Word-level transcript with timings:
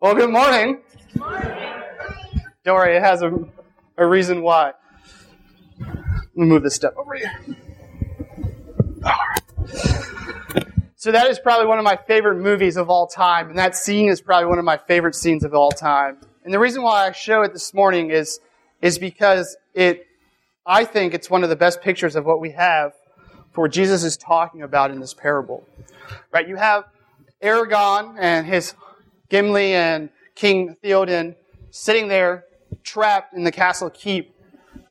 Well, 0.00 0.14
good 0.14 0.28
morning. 0.28 0.82
Don't 2.64 2.74
worry, 2.74 2.96
it 2.96 3.02
has 3.02 3.22
a, 3.22 3.32
a 3.96 4.06
reason 4.06 4.42
why. 4.42 4.72
Let 5.80 6.36
me 6.36 6.44
move 6.44 6.62
this 6.62 6.74
stuff 6.74 6.92
over 6.98 7.14
here. 7.14 7.32
So 10.96 11.10
that 11.10 11.28
is 11.28 11.38
probably 11.38 11.68
one 11.68 11.78
of 11.78 11.84
my 11.84 11.96
favorite 11.96 12.36
movies 12.36 12.76
of 12.76 12.90
all 12.90 13.06
time, 13.06 13.48
and 13.48 13.58
that 13.58 13.74
scene 13.74 14.10
is 14.10 14.20
probably 14.20 14.46
one 14.46 14.58
of 14.58 14.66
my 14.66 14.76
favorite 14.76 15.14
scenes 15.14 15.42
of 15.42 15.54
all 15.54 15.70
time. 15.70 16.18
And 16.44 16.52
the 16.52 16.58
reason 16.58 16.82
why 16.82 17.06
I 17.06 17.12
show 17.12 17.42
it 17.42 17.52
this 17.52 17.72
morning 17.72 18.10
is, 18.10 18.40
is 18.80 18.98
because 18.98 19.56
it, 19.74 20.06
I 20.66 20.84
think 20.84 21.14
it's 21.14 21.30
one 21.30 21.44
of 21.44 21.50
the 21.50 21.56
best 21.56 21.80
pictures 21.82 22.16
of 22.16 22.24
what 22.24 22.40
we 22.40 22.50
have 22.52 22.92
for 23.52 23.62
what 23.62 23.72
Jesus 23.72 24.02
is 24.02 24.16
talking 24.16 24.62
about 24.62 24.90
in 24.90 24.98
this 24.98 25.14
parable. 25.14 25.66
Right? 26.32 26.48
You 26.48 26.56
have 26.56 26.84
Aragorn 27.42 28.16
and 28.18 28.46
his 28.46 28.74
Gimli 29.28 29.74
and 29.74 30.08
King 30.34 30.76
Theoden 30.82 31.36
sitting 31.70 32.08
there 32.08 32.44
trapped 32.82 33.34
in 33.34 33.44
the 33.44 33.52
castle 33.52 33.90
keep. 33.90 34.34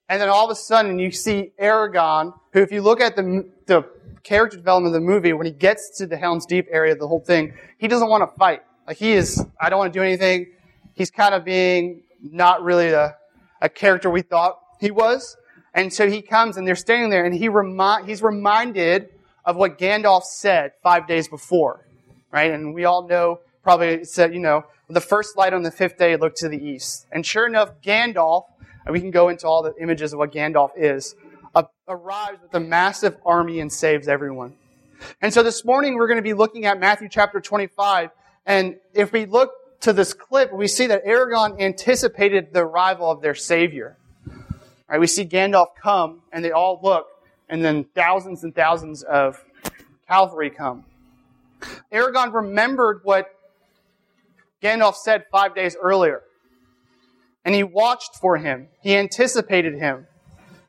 And 0.08 0.22
then 0.22 0.30
all 0.30 0.45
of 0.45 0.52
a 0.52 0.55
sudden 0.55 0.99
you 0.99 1.11
see 1.11 1.52
Aragorn, 1.59 2.33
who 2.53 2.61
if 2.61 2.72
you 2.72 2.81
look 2.81 3.02
at 3.02 3.16
the, 3.16 3.49
the 3.66 3.83
character 4.23 4.55
development 4.55 4.95
of 4.95 5.02
the 5.02 5.05
movie, 5.05 5.33
when 5.33 5.45
he 5.45 5.52
gets 5.52 5.97
to 5.97 6.08
the 6.08 6.16
Helm's 6.16 6.45
Deep 6.45 6.67
area, 6.72 6.95
the 6.95 7.08
whole 7.08 7.20
thing, 7.20 7.53
he 7.77 7.88
doesn't 7.88 8.09
want 8.09 8.30
to 8.30 8.38
fight. 8.38 8.61
Like 8.88 8.97
he 8.97 9.13
is, 9.13 9.45
I 9.59 9.70
don't 9.70 9.80
want 9.80 9.91
to 9.94 9.99
do 9.99 10.03
anything. 10.03 10.47
He's 10.94 11.12
kind 11.12 11.34
of 11.34 11.44
being 11.44 12.04
not 12.22 12.63
really 12.63 12.90
a, 12.90 13.16
a 13.62 13.70
character 13.70 14.09
we 14.09 14.22
thought 14.22 14.59
he 14.80 14.91
was. 14.91 15.38
And 15.73 15.94
so 15.94 16.09
he 16.09 16.22
comes 16.22 16.58
and 16.58 16.67
they're 16.67 16.75
standing 16.75 17.09
there 17.09 17.25
and 17.25 17.33
he 17.33 17.48
remi- 17.48 18.06
he's 18.06 18.22
reminded 18.22 19.09
of 19.45 19.56
what 19.56 19.78
Gandalf 19.78 20.23
said 20.23 20.73
five 20.83 21.08
days 21.08 21.28
before. 21.28 21.86
Right? 22.31 22.52
And 22.52 22.73
we 22.73 22.86
all 22.86 23.08
know 23.08 23.39
probably 23.64 24.03
said, 24.06 24.33
you 24.33 24.39
know, 24.39 24.66
the 24.89 25.02
first 25.02 25.38
light 25.38 25.53
on 25.53 25.64
the 25.64 25.72
fifth 25.72 25.98
day 25.98 26.16
looked 26.16 26.38
to 26.38 26.50
the 26.50 26.58
east. 26.58 27.08
And 27.11 27.26
sure 27.26 27.48
enough, 27.48 27.81
Gandalf, 27.81 28.45
and 28.86 28.94
we 28.94 29.00
can 29.00 29.11
go 29.11 29.30
into 29.30 29.48
all 29.48 29.64
the 29.64 29.73
images 29.80 30.14
of 30.14 30.20
what 30.20 30.31
Gandalf 30.31 30.72
is, 30.76 31.16
arrives 31.88 32.42
with 32.42 32.53
a 32.53 32.59
massive 32.59 33.17
army 33.26 33.59
and 33.59 33.72
saves 33.72 34.08
everyone. 34.08 34.53
And 35.22 35.33
so 35.33 35.44
this 35.44 35.66
morning 35.66 35.95
we're 35.95 36.08
going 36.08 36.20
to 36.20 36.23
be 36.23 36.33
looking 36.33 36.66
at 36.66 36.80
Matthew 36.80 37.09
chapter 37.09 37.42
25. 37.42 38.11
And 38.45 38.78
if 38.94 39.11
we 39.11 39.26
look 39.26 39.52
to 39.81 39.93
this 39.93 40.13
clip, 40.13 40.53
we 40.53 40.67
see 40.67 40.87
that 40.87 41.05
Aragorn 41.05 41.59
anticipated 41.59 42.53
the 42.53 42.61
arrival 42.61 43.09
of 43.09 43.21
their 43.21 43.35
Savior. 43.35 43.97
Right, 44.87 44.99
we 44.99 45.07
see 45.07 45.25
Gandalf 45.25 45.67
come, 45.81 46.21
and 46.31 46.43
they 46.43 46.51
all 46.51 46.79
look, 46.83 47.07
and 47.49 47.63
then 47.63 47.85
thousands 47.95 48.43
and 48.43 48.53
thousands 48.53 49.03
of 49.03 49.43
cavalry 50.07 50.49
come. 50.49 50.85
Aragorn 51.91 52.33
remembered 52.33 53.02
what 53.03 53.27
Gandalf 54.61 54.95
said 54.95 55.25
five 55.31 55.55
days 55.55 55.75
earlier. 55.81 56.21
And 57.43 57.55
he 57.55 57.63
watched 57.63 58.15
for 58.15 58.37
him. 58.37 58.67
He 58.81 58.95
anticipated 58.95 59.75
him. 59.75 60.07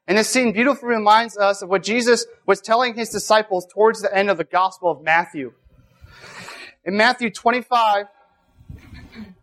And 0.09 0.17
this 0.17 0.29
scene 0.29 0.53
beautifully 0.53 0.89
reminds 0.89 1.37
us 1.37 1.63
of 1.63 1.69
what 1.69 1.83
Jesus 1.83 2.27
was 2.47 2.61
telling 2.61 2.95
his 2.95 3.11
disciples 3.11 3.67
towards 3.67 4.01
the 4.01 4.15
end 4.15 4.31
of 4.31 4.39
the 4.39 4.45
Gospel 4.45 4.91
of 4.91 5.03
Matthew. 5.03 5.53
In 6.85 6.97
Matthew 6.97 7.31
25, 7.31 8.07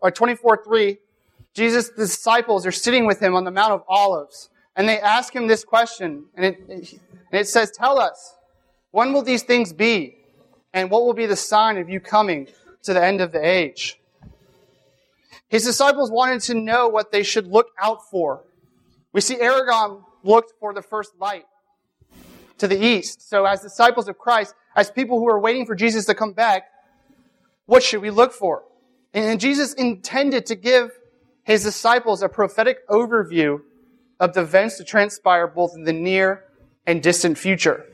or 0.02 0.12
24 0.12 0.64
3, 0.64 0.98
Jesus' 1.54 1.90
disciples 1.90 2.66
are 2.66 2.72
sitting 2.72 3.06
with 3.06 3.22
him 3.22 3.36
on 3.36 3.44
the 3.44 3.52
Mount 3.52 3.74
of 3.74 3.84
Olives. 3.88 4.50
And 4.76 4.88
they 4.88 5.00
ask 5.00 5.36
him 5.36 5.48
this 5.48 5.64
question. 5.64 6.26
And 6.36 6.46
it, 6.46 6.60
and 6.70 7.00
it 7.32 7.48
says, 7.48 7.72
Tell 7.72 8.00
us, 8.00 8.36
when 8.92 9.14
will 9.14 9.24
these 9.24 9.44
things 9.44 9.74
be? 9.74 10.16
And 10.74 10.90
what 10.92 11.04
will 11.04 11.14
be 11.14 11.26
the 11.26 11.36
sign 11.36 11.78
of 11.78 11.90
you 11.90 12.00
coming 12.00 12.48
to 12.84 12.94
the 12.94 13.04
end 13.04 13.22
of 13.22 13.32
the 13.32 13.46
age? 13.46 14.00
His 15.50 15.66
disciples 15.66 16.12
wanted 16.12 16.42
to 16.44 16.54
know 16.54 16.88
what 16.88 17.12
they 17.12 17.24
should 17.24 17.48
look 17.48 17.72
out 17.82 18.08
for. 18.10 18.44
We 19.12 19.22
see 19.22 19.36
Aragorn 19.36 20.04
looked 20.24 20.54
for 20.60 20.74
the 20.74 20.84
first 20.84 21.12
light 21.20 21.46
to 22.60 22.68
the 22.68 22.82
east. 22.82 23.28
So 23.28 23.46
as 23.46 23.62
disciples 23.62 24.08
of 24.08 24.18
Christ, 24.18 24.54
as 24.76 24.92
people 24.92 25.18
who 25.18 25.28
are 25.28 25.40
waiting 25.40 25.66
for 25.66 25.76
Jesus 25.76 26.06
to 26.06 26.14
come 26.14 26.34
back, 26.34 26.68
what 27.66 27.82
should 27.82 28.02
we 28.02 28.12
look 28.12 28.32
for? 28.32 28.64
And 29.14 29.40
Jesus 29.40 29.74
intended 29.74 30.46
to 30.48 30.56
give 30.56 30.92
his 31.44 31.64
disciples 31.64 32.22
a 32.22 32.30
prophetic 32.30 32.88
overview 32.88 33.62
of 34.20 34.34
the 34.34 34.42
events 34.42 34.78
to 34.78 34.84
transpire 34.84 35.48
both 35.48 35.74
in 35.76 35.84
the 35.84 35.94
near 35.94 36.44
and 36.86 37.02
distant 37.02 37.38
future. 37.38 37.86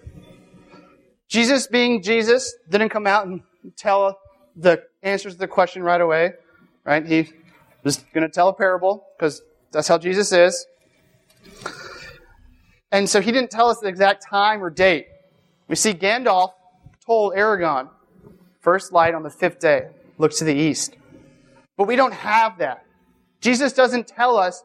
Jesus, 1.28 1.68
being 1.68 2.02
Jesus, 2.02 2.56
didn't 2.70 2.90
come 2.90 3.08
out 3.08 3.28
and 3.28 3.42
tell 3.76 4.20
the 4.56 4.84
answers 5.04 5.34
to 5.34 5.40
the 5.40 5.48
question 5.48 5.84
right 5.84 6.02
away, 6.02 6.34
right? 6.84 7.06
He 7.06 7.32
was 7.84 7.98
going 8.14 8.26
to 8.26 8.30
tell 8.30 8.50
a 8.50 8.54
parable 8.54 9.06
because 9.18 9.42
that's 9.72 9.88
how 9.88 9.98
Jesus 9.98 10.32
is. 10.32 10.66
And 12.92 13.10
so 13.10 13.22
he 13.22 13.32
didn't 13.32 13.52
tell 13.52 13.70
us 13.70 13.80
the 13.80 13.88
exact 13.88 14.26
time 14.30 14.64
or 14.64 14.70
date. 14.70 15.08
We 15.68 15.76
see 15.76 15.94
Gandalf 15.94 16.52
told 17.06 17.34
Aragorn, 17.34 17.90
first 18.62 18.94
light 18.94 19.14
on 19.14 19.24
the 19.24 19.30
fifth 19.30 19.60
day, 19.60 19.88
look 20.18 20.32
to 20.34 20.44
the 20.44 20.54
east. 20.54 20.96
But 21.78 21.88
we 21.88 21.96
don't 21.96 22.14
have 22.14 22.60
that. 22.60 22.86
Jesus 23.42 23.74
doesn't 23.74 24.08
tell 24.08 24.38
us 24.38 24.64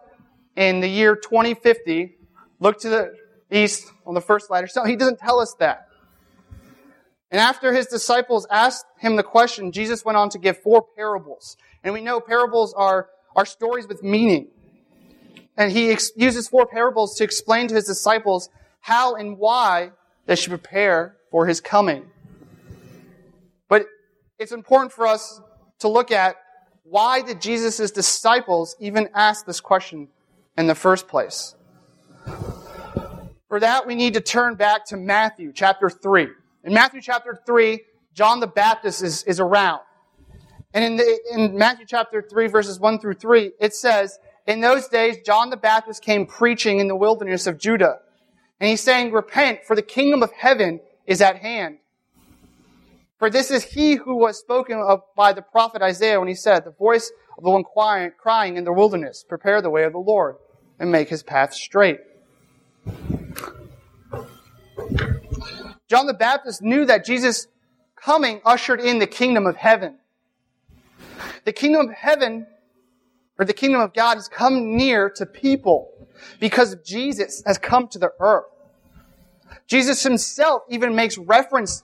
in 0.57 0.81
the 0.81 0.89
year 0.89 1.17
2050, 1.17 2.17
look 2.61 2.81
to 2.81 2.89
the 2.89 3.15
east 3.51 3.91
on 4.07 4.15
the 4.15 4.21
first 4.21 4.51
light 4.51 4.65
or 4.65 4.69
so. 4.69 4.85
He 4.85 4.97
doesn't 4.97 5.19
tell 5.19 5.41
us 5.41 5.55
that. 5.59 5.89
And 7.31 7.41
after 7.41 7.73
his 7.73 7.87
disciples 7.87 8.47
asked 8.51 8.87
him 8.99 9.17
the 9.17 9.23
question, 9.23 9.71
Jesus 9.71 10.05
went 10.05 10.17
on 10.17 10.31
to 10.31 10.39
give 10.39 10.59
four 10.59 10.85
parables. 10.97 11.57
And 11.85 11.95
we 11.95 12.01
know 12.01 12.21
parables 12.21 12.75
are, 12.75 13.09
are 13.37 13.47
stories 13.47 13.87
with 13.87 14.03
meaning. 14.03 14.49
And 15.57 15.71
he 15.71 15.91
ex- 15.91 16.13
uses 16.17 16.49
four 16.49 16.67
parables 16.67 17.15
to 17.17 17.25
explain 17.25 17.69
to 17.69 17.75
his 17.75 17.85
disciples 17.85 18.49
how 18.81 19.15
and 19.15 19.39
why 19.39 19.93
they 20.27 20.35
should 20.35 20.51
prepare 20.51 21.17
for 21.31 21.47
his 21.47 21.61
coming. 21.61 22.11
But 23.69 23.87
it's 24.39 24.53
important 24.53 24.93
for 24.93 25.07
us 25.07 25.41
to 25.81 25.89
look 25.89 26.11
at 26.11 26.37
why 26.91 27.23
did 27.23 27.41
Jesus' 27.41 27.93
disciples 27.93 28.75
even 28.81 29.09
ask 29.15 29.47
this 29.47 29.61
question 29.61 30.09
in 30.59 30.67
the 30.67 30.75
first 30.75 31.07
place? 31.07 31.55
For 33.49 33.61
that, 33.61 33.87
we 33.87 33.95
need 33.95 34.15
to 34.15 34.21
turn 34.21 34.57
back 34.57 34.87
to 34.87 34.97
Matthew 34.97 35.53
chapter 35.55 35.89
3. 35.89 36.29
In 36.65 36.75
Matthew 36.75 37.01
chapter 37.01 37.39
3, 37.47 37.81
John 38.13 38.41
the 38.41 38.49
Baptist 38.49 39.05
is, 39.05 39.23
is 39.23 39.39
around. 39.39 39.81
And 40.75 40.85
in, 40.85 40.97
the, 40.97 41.21
in 41.33 41.57
Matthew 41.57 41.87
chapter 41.87 42.23
3, 42.29 42.49
verses 42.49 42.81
1 42.81 42.99
through 42.99 43.15
3, 43.15 43.53
it 43.61 43.73
says, 43.73 44.19
In 44.49 44.61
those 44.61 44.89
days, 44.89 45.19
John 45.25 45.51
the 45.51 45.57
Baptist 45.57 46.03
came 46.03 46.27
preaching 46.27 46.81
in 46.81 46.89
the 46.89 46.97
wilderness 46.97 47.47
of 47.47 47.59
Judah. 47.59 47.99
And 48.59 48.69
he's 48.69 48.81
saying, 48.81 49.13
Repent, 49.13 49.61
for 49.65 49.77
the 49.77 49.83
kingdom 49.83 50.25
of 50.25 50.33
heaven 50.33 50.81
is 51.07 51.21
at 51.21 51.37
hand. 51.37 51.79
For 53.21 53.29
this 53.29 53.51
is 53.51 53.65
he 53.65 53.97
who 53.97 54.17
was 54.17 54.39
spoken 54.39 54.79
of 54.79 55.03
by 55.15 55.35
the 55.35 55.43
prophet 55.43 55.83
Isaiah 55.83 56.19
when 56.19 56.29
he 56.29 56.35
said, 56.35 56.65
The 56.65 56.71
voice 56.71 57.13
of 57.37 57.45
the 57.45 57.51
one 57.51 57.65
crying 57.65 58.57
in 58.57 58.65
the 58.65 58.73
wilderness, 58.73 59.27
Prepare 59.29 59.61
the 59.61 59.69
way 59.69 59.85
of 59.85 59.93
the 59.93 59.99
Lord, 59.99 60.37
and 60.79 60.91
make 60.91 61.11
his 61.11 61.23
path 61.23 61.53
straight. 61.53 61.99
John 65.87 66.07
the 66.07 66.17
Baptist 66.19 66.63
knew 66.63 66.87
that 66.87 67.05
Jesus' 67.05 67.47
coming 67.95 68.41
ushered 68.43 68.81
in 68.81 69.01
the 69.01 69.07
kingdom 69.07 69.47
of 69.47 69.57
heaven. 69.57 69.99
The 71.45 71.53
kingdom 71.53 71.91
of 71.91 71.95
heaven, 71.95 72.47
or 73.39 73.45
the 73.45 73.53
kingdom 73.53 73.83
of 73.83 73.93
God, 73.93 74.15
has 74.15 74.29
come 74.29 74.79
near 74.79 75.11
to 75.17 75.27
people 75.27 75.91
because 76.39 76.75
Jesus 76.87 77.43
has 77.45 77.59
come 77.59 77.87
to 77.89 77.99
the 77.99 78.13
earth. 78.19 78.47
Jesus 79.67 80.03
himself 80.05 80.63
even 80.71 80.95
makes 80.95 81.19
reference 81.19 81.83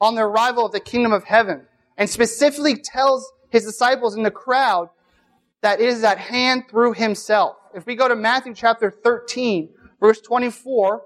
on 0.00 0.14
the 0.14 0.22
arrival 0.22 0.66
of 0.66 0.72
the 0.72 0.80
kingdom 0.80 1.12
of 1.12 1.24
heaven 1.24 1.66
and 1.96 2.08
specifically 2.08 2.76
tells 2.76 3.32
his 3.50 3.64
disciples 3.64 4.16
in 4.16 4.22
the 4.22 4.30
crowd 4.30 4.90
that 5.62 5.80
it 5.80 5.88
is 5.88 6.04
at 6.04 6.18
hand 6.18 6.64
through 6.68 6.92
himself. 6.92 7.56
If 7.74 7.86
we 7.86 7.96
go 7.96 8.08
to 8.08 8.16
Matthew 8.16 8.54
chapter 8.54 8.90
13, 8.90 9.70
verse 10.00 10.20
24, 10.20 11.02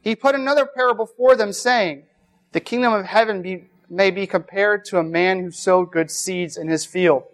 he 0.00 0.16
put 0.16 0.34
another 0.34 0.66
parable 0.66 1.06
for 1.06 1.36
them 1.36 1.52
saying, 1.52 2.04
the 2.52 2.60
kingdom 2.60 2.92
of 2.92 3.06
heaven 3.06 3.42
be 3.42 3.68
may 3.92 4.10
be 4.10 4.26
compared 4.26 4.86
to 4.86 4.98
a 4.98 5.02
man 5.02 5.40
who 5.40 5.50
sowed 5.50 5.92
good 5.92 6.10
seeds 6.10 6.56
in 6.56 6.66
his 6.66 6.86
field. 6.86 7.24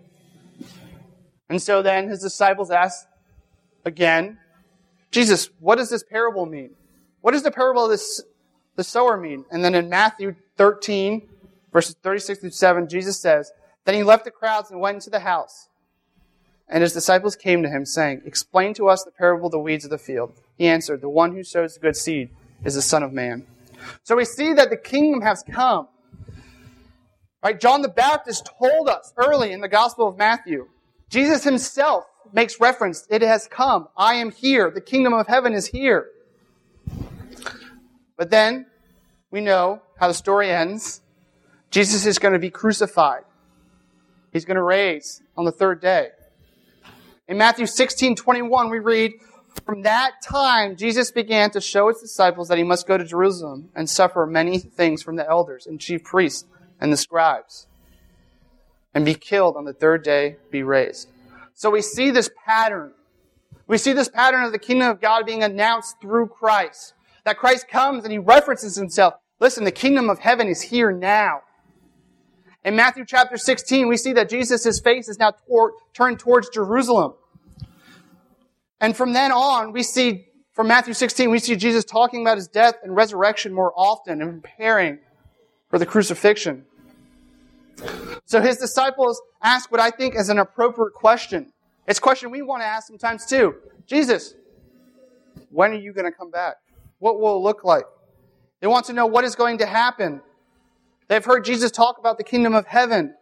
And 1.49 1.63
so 1.63 1.83
then 1.83 2.09
his 2.09 2.21
disciples 2.21 2.71
asked 2.71 3.07
again, 3.85 4.39
Jesus, 5.13 5.51
what 5.61 5.77
does 5.77 5.89
this 5.89 6.03
parable 6.03 6.47
mean? 6.47 6.71
What 7.21 7.31
does 7.31 7.45
the 7.45 7.53
parable 7.53 7.85
of 7.85 7.91
this, 7.91 8.23
the 8.75 8.83
sower 8.83 9.17
mean? 9.17 9.45
And 9.53 9.65
then 9.65 9.77
in 9.77 9.89
Matthew 9.89 10.35
13, 10.59 11.29
verses 11.73 11.97
36 12.03 12.41
through 12.41 12.51
7, 12.51 12.89
Jesus 12.89 13.19
says, 13.19 13.53
Then 13.85 13.95
he 13.95 14.03
left 14.03 14.25
the 14.25 14.31
crowds 14.31 14.71
and 14.71 14.81
went 14.81 14.97
into 14.97 15.11
the 15.11 15.21
house. 15.21 15.69
And 16.69 16.83
his 16.83 16.93
disciples 16.93 17.35
came 17.35 17.63
to 17.63 17.69
him, 17.69 17.87
saying, 17.87 18.23
Explain 18.27 18.75
to 18.75 18.89
us 18.89 19.03
the 19.03 19.11
parable 19.11 19.47
of 19.47 19.53
the 19.53 19.59
weeds 19.59 19.85
of 19.85 19.91
the 19.91 19.99
field. 19.99 20.35
He 20.59 20.67
answered, 20.67 21.01
The 21.01 21.09
one 21.09 21.33
who 21.33 21.43
sows 21.43 21.75
the 21.75 21.81
good 21.81 21.97
seed 21.97 22.29
is 22.65 22.75
the 22.75 22.83
Son 22.83 23.03
of 23.03 23.13
Man. 23.13 23.47
So 24.03 24.17
we 24.17 24.25
see 24.25 24.53
that 24.53 24.69
the 24.69 24.77
kingdom 24.77 25.23
has 25.23 25.43
come. 25.49 25.89
Right? 27.43 27.59
John 27.59 27.83
the 27.83 27.89
Baptist 27.89 28.51
told 28.59 28.89
us 28.89 29.15
early 29.17 29.53
in 29.53 29.61
the 29.61 29.69
Gospel 29.69 30.09
of 30.09 30.19
Matthew. 30.19 30.69
Jesus 31.09 31.45
himself 31.45 32.05
makes 32.33 32.61
reference, 32.61 33.07
It 33.09 33.23
has 33.23 33.47
come. 33.47 33.89
I 33.97 34.15
am 34.15 34.31
here. 34.31 34.71
The 34.71 34.81
kingdom 34.81 35.15
of 35.15 35.27
heaven 35.27 35.55
is 35.55 35.69
here. 35.69 36.09
But 38.17 38.31
then 38.31 38.67
we 39.31 39.41
know 39.41 39.83
how 39.99 40.09
the 40.09 40.15
story 40.15 40.51
ends. 40.51 41.03
Jesus 41.71 42.07
is 42.07 42.19
going 42.19 42.33
to 42.33 42.39
be 42.39 42.51
crucified. 42.51 43.25
He's 44.33 44.45
going 44.45 44.57
to 44.57 44.63
raise 44.63 45.23
on 45.37 45.45
the 45.45 45.53
third 45.53 45.81
day. 45.81 46.09
In 47.27 47.37
Matthew 47.37 47.67
16, 47.67 48.17
21, 48.17 48.71
we 48.71 48.79
read, 48.79 49.13
From 49.67 49.83
that 49.83 50.23
time, 50.23 50.77
Jesus 50.77 51.11
began 51.11 51.51
to 51.51 51.61
show 51.61 51.89
his 51.89 52.01
disciples 52.01 52.49
that 52.49 52.57
he 52.57 52.65
must 52.65 52.87
go 52.87 52.97
to 52.97 53.05
Jerusalem 53.05 53.69
and 53.75 53.89
suffer 53.89 54.27
many 54.27 54.59
things 54.59 55.03
from 55.03 55.17
the 55.17 55.29
elders 55.29 55.67
and 55.67 55.79
chief 55.79 56.05
priests 56.05 56.47
and 56.81 56.93
the 56.93 56.97
scribes, 56.97 57.67
and 58.95 59.05
be 59.05 59.15
killed 59.15 59.57
on 59.57 59.65
the 59.65 59.73
third 59.73 60.03
day, 60.03 60.37
be 60.51 60.63
raised. 60.63 61.09
So 61.55 61.71
we 61.71 61.83
see 61.83 62.11
this 62.11 62.31
pattern. 62.47 62.93
We 63.67 63.77
see 63.77 63.93
this 63.93 64.09
pattern 64.09 64.45
of 64.45 64.53
the 64.53 64.59
kingdom 64.59 64.89
of 64.89 65.01
God 65.01 65.27
being 65.27 65.43
announced 65.43 66.01
through 66.01 66.29
Christ. 66.29 66.95
That 67.29 67.37
Christ 67.37 67.69
comes 67.69 68.05
and 68.05 68.11
he 68.11 68.17
references 68.17 68.75
himself. 68.75 69.13
Listen, 69.39 69.65
the 69.65 69.71
kingdom 69.71 70.09
of 70.09 70.19
heaven 70.19 70.49
is 70.49 70.63
here 70.63 70.91
now. 70.91 71.43
In 72.65 72.75
Matthew 72.75 73.05
chapter 73.05 73.37
16, 73.37 73.87
we 73.87 73.99
see 73.99 74.15
that 74.15 74.31
Jesus' 74.31 74.81
face 74.81 75.11
is 75.11 75.19
now 75.19 75.35
turned 75.93 76.19
towards 76.19 76.49
Jerusalem. 76.49 77.13
And 78.81 78.97
from 78.97 79.13
then 79.13 79.31
on, 79.31 79.73
we 79.73 79.83
see, 79.83 80.29
from 80.55 80.69
Matthew 80.69 80.95
16, 80.95 81.31
we 81.31 81.39
see 81.39 81.55
Jesus 81.55 81.85
talking 81.85 82.23
about 82.23 82.39
his 82.39 82.49
death 82.49 82.77
and 82.83 82.97
resurrection 82.97 83.53
more 83.53 83.75
often 83.77 84.23
and 84.23 84.43
preparing 84.43 84.99
for 85.69 85.79
the 85.79 85.85
crucifixion. 85.85 86.65
So 88.25 88.41
his 88.41 88.57
disciples 88.57 89.21
ask 89.43 89.71
what 89.71 89.83
I 89.83 89.91
think 89.91 90.15
is 90.17 90.31
an 90.31 90.39
appropriate 90.39 90.95
question. 90.95 91.53
It's 91.87 91.99
a 91.99 92.03
question 92.03 92.31
we 92.31 92.41
want 92.41 92.63
to 92.63 92.67
ask 92.67 92.87
sometimes 92.87 93.27
too. 93.27 93.57
Jesus, 93.87 94.33
when 95.51 95.73
are 95.73 95.75
you 95.75 95.93
going 95.93 96.11
to 96.11 96.11
come 96.11 96.31
back? 96.31 96.57
What 96.99 97.21
will 97.21 97.37
it 97.37 97.41
look 97.41 97.65
like? 97.65 97.85
They 98.61 98.67
want 98.67 98.87
to 98.87 98.93
know 98.93 99.07
what 99.07 99.25
is 99.25 99.35
going 99.35 99.59
to 99.59 99.67
happen. 99.67 100.21
They've 101.09 101.25
heard 101.25 101.45
Jesus 101.45 101.71
talk 101.71 101.99
about 101.99 102.19
the 102.19 102.25
kingdom 102.25 102.55
of 102.55 102.67
heaven. 102.67 103.15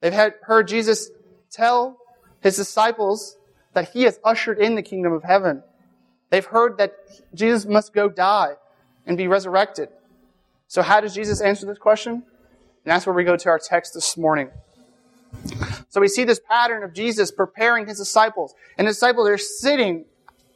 They've 0.00 0.12
had, 0.12 0.34
heard 0.42 0.68
Jesus 0.68 1.10
tell 1.50 1.98
his 2.40 2.56
disciples 2.56 3.36
that 3.74 3.90
he 3.90 4.02
has 4.02 4.18
ushered 4.24 4.58
in 4.58 4.74
the 4.74 4.82
kingdom 4.82 5.12
of 5.12 5.22
heaven. 5.22 5.62
They've 6.30 6.44
heard 6.44 6.78
that 6.78 6.94
Jesus 7.34 7.66
must 7.66 7.92
go 7.92 8.08
die 8.08 8.54
and 9.06 9.16
be 9.16 9.28
resurrected. 9.28 9.88
So, 10.66 10.82
how 10.82 11.00
does 11.00 11.14
Jesus 11.14 11.40
answer 11.40 11.66
this 11.66 11.78
question? 11.78 12.12
And 12.12 12.22
that's 12.92 13.06
where 13.06 13.14
we 13.14 13.24
go 13.24 13.36
to 13.36 13.48
our 13.48 13.58
text 13.58 13.94
this 13.94 14.16
morning. 14.16 14.50
So, 15.88 16.00
we 16.00 16.08
see 16.08 16.24
this 16.24 16.40
pattern 16.48 16.82
of 16.82 16.92
Jesus 16.92 17.30
preparing 17.30 17.86
his 17.86 17.98
disciples. 17.98 18.54
And 18.76 18.86
the 18.86 18.92
disciples 18.92 19.28
are 19.28 19.38
sitting 19.38 20.06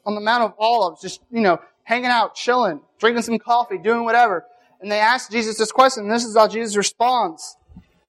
on 0.05 0.15
the 0.15 0.21
Mount 0.21 0.43
of 0.43 0.55
Olives, 0.59 1.03
just, 1.03 1.21
you 1.31 1.41
know, 1.41 1.61
hanging 1.88 2.11
out, 2.11 2.35
chilling, 2.35 2.81
drinking 2.99 3.23
some 3.23 3.38
coffee, 3.38 3.79
doing 3.79 4.05
whatever 4.05 4.44
and 4.81 4.90
they 4.90 5.00
ask 5.00 5.31
Jesus 5.31 5.58
this 5.58 5.73
question, 5.73 6.05
and 6.05 6.12
this 6.12 6.25
is 6.25 6.37
how 6.37 6.49
Jesus 6.49 6.76
responds. 6.76 7.56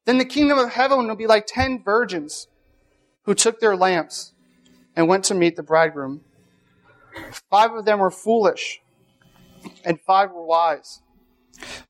Then 0.06 0.18
the 0.18 0.26
kingdom 0.26 0.58
of 0.60 0.72
heaven 0.72 1.08
will 1.08 1.16
be 1.16 1.28
like 1.28 1.46
ten 1.48 1.82
virgins 1.84 2.48
who 3.24 3.34
took 3.34 3.60
their 3.60 3.76
lamps 3.76 4.34
and 4.96 5.08
went 5.08 5.24
to 5.26 5.36
meet 5.36 5.56
the 5.56 5.64
bridegroom. 5.64 6.22
Five 7.50 7.74
of 7.74 7.86
them 7.86 8.00
were 8.00 8.12
foolish, 8.12 8.82
and 9.84 10.00
five 10.00 10.32
were 10.32 10.46
wise. 10.46 11.02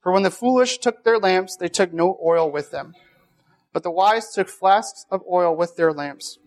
For 0.02 0.12
when 0.12 0.24
the 0.24 0.32
foolish 0.32 0.78
took 0.80 1.04
their 1.04 1.20
lamps, 1.20 1.56
they 1.56 1.68
took 1.68 1.94
no 1.94 2.18
oil 2.26 2.50
with 2.50 2.72
them. 2.72 2.94
But 3.74 3.84
the 3.84 3.92
wise 3.92 4.32
took 4.34 4.50
flasks 4.50 5.06
of 5.12 5.22
oil 5.32 5.56
with 5.56 5.76
their 5.76 5.94
lamps. 5.94 6.40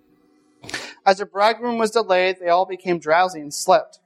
As 1.05 1.19
the 1.19 1.27
bridegroom 1.27 1.79
was 1.79 1.91
delayed, 1.91 2.37
they 2.41 2.49
all 2.49 2.67
became 2.67 2.99
drowsy 2.99 3.41
and 3.41 3.55
slept. 3.55 4.01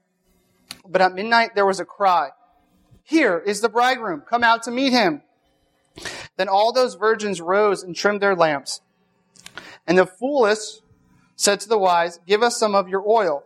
But 0.88 1.02
at 1.02 1.14
midnight 1.14 1.54
there 1.54 1.66
was 1.66 1.80
a 1.80 1.84
cry 1.84 2.30
here 3.06 3.38
is 3.38 3.60
the 3.60 3.68
bridegroom. 3.68 4.22
Come 4.28 4.42
out 4.42 4.64
to 4.64 4.70
meet 4.72 4.92
him. 4.92 5.22
Then 6.36 6.48
all 6.48 6.72
those 6.72 6.96
virgins 6.96 7.40
rose 7.40 7.84
and 7.84 7.94
trimmed 7.94 8.20
their 8.20 8.34
lamps. 8.34 8.80
And 9.86 9.96
the 9.96 10.06
foolish 10.06 10.80
said 11.36 11.60
to 11.60 11.68
the 11.68 11.78
wise, 11.78 12.18
Give 12.26 12.42
us 12.42 12.58
some 12.58 12.74
of 12.74 12.88
your 12.88 13.08
oil, 13.08 13.44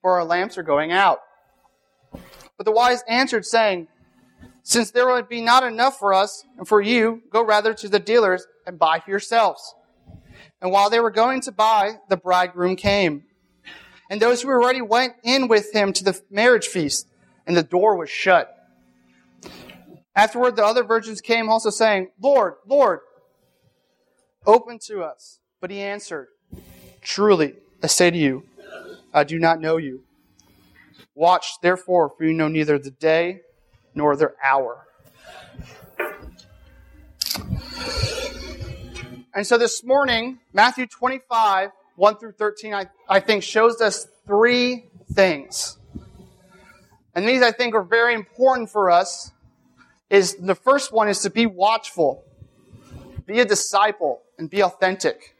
for 0.00 0.12
our 0.12 0.24
lamps 0.24 0.56
are 0.56 0.62
going 0.62 0.92
out. 0.92 1.18
But 2.56 2.64
the 2.64 2.72
wise 2.72 3.02
answered, 3.08 3.44
saying, 3.44 3.88
Since 4.62 4.92
there 4.92 5.08
would 5.08 5.28
be 5.28 5.40
not 5.40 5.64
enough 5.64 5.98
for 5.98 6.14
us 6.14 6.44
and 6.56 6.66
for 6.66 6.80
you, 6.80 7.22
go 7.30 7.44
rather 7.44 7.74
to 7.74 7.88
the 7.88 7.98
dealers 7.98 8.46
and 8.64 8.78
buy 8.78 9.00
for 9.00 9.10
yourselves. 9.10 9.74
And 10.62 10.70
while 10.70 10.88
they 10.88 11.00
were 11.00 11.10
going 11.10 11.40
to 11.42 11.52
buy, 11.52 11.94
the 12.08 12.16
bridegroom 12.16 12.76
came. 12.76 13.24
And 14.10 14.20
those 14.20 14.42
who 14.42 14.48
were 14.48 14.84
went 14.84 15.14
in 15.22 15.48
with 15.48 15.72
him 15.74 15.92
to 15.94 16.04
the 16.04 16.20
marriage 16.30 16.66
feast, 16.66 17.06
and 17.46 17.56
the 17.56 17.62
door 17.62 17.96
was 17.96 18.10
shut. 18.10 18.54
Afterward, 20.16 20.56
the 20.56 20.64
other 20.64 20.82
virgins 20.82 21.20
came 21.20 21.48
also 21.48 21.70
saying, 21.70 22.08
Lord, 22.20 22.54
Lord, 22.66 23.00
open 24.46 24.78
to 24.86 25.02
us. 25.02 25.40
But 25.60 25.70
he 25.70 25.80
answered, 25.80 26.28
Truly, 27.02 27.54
I 27.82 27.86
say 27.86 28.10
to 28.10 28.16
you, 28.16 28.44
I 29.12 29.24
do 29.24 29.38
not 29.38 29.60
know 29.60 29.76
you. 29.76 30.02
Watch, 31.14 31.60
therefore, 31.62 32.12
for 32.16 32.24
you 32.24 32.32
know 32.32 32.48
neither 32.48 32.78
the 32.78 32.90
day 32.90 33.40
nor 33.94 34.16
the 34.16 34.32
hour. 34.44 34.86
And 39.34 39.46
so 39.46 39.58
this 39.58 39.84
morning, 39.84 40.38
Matthew 40.52 40.86
25, 40.86 41.70
1 41.98 42.16
through 42.18 42.32
13, 42.32 42.74
I, 42.74 42.86
I 43.08 43.18
think 43.18 43.42
shows 43.42 43.80
us 43.80 44.06
three 44.24 44.86
things. 45.12 45.78
And 47.12 47.28
these, 47.28 47.42
I 47.42 47.50
think, 47.50 47.74
are 47.74 47.82
very 47.82 48.14
important 48.14 48.70
for 48.70 48.88
us 48.88 49.32
is 50.08 50.36
the 50.36 50.54
first 50.54 50.92
one 50.92 51.08
is 51.08 51.18
to 51.22 51.30
be 51.30 51.46
watchful, 51.46 52.24
be 53.26 53.40
a 53.40 53.44
disciple, 53.44 54.22
and 54.38 54.48
be 54.48 54.62
authentic. 54.62 55.34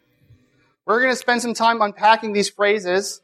We're 0.84 1.00
going 1.00 1.12
to 1.12 1.16
spend 1.16 1.42
some 1.42 1.54
time 1.54 1.80
unpacking 1.80 2.32
these 2.32 2.50
phrases. 2.50 3.20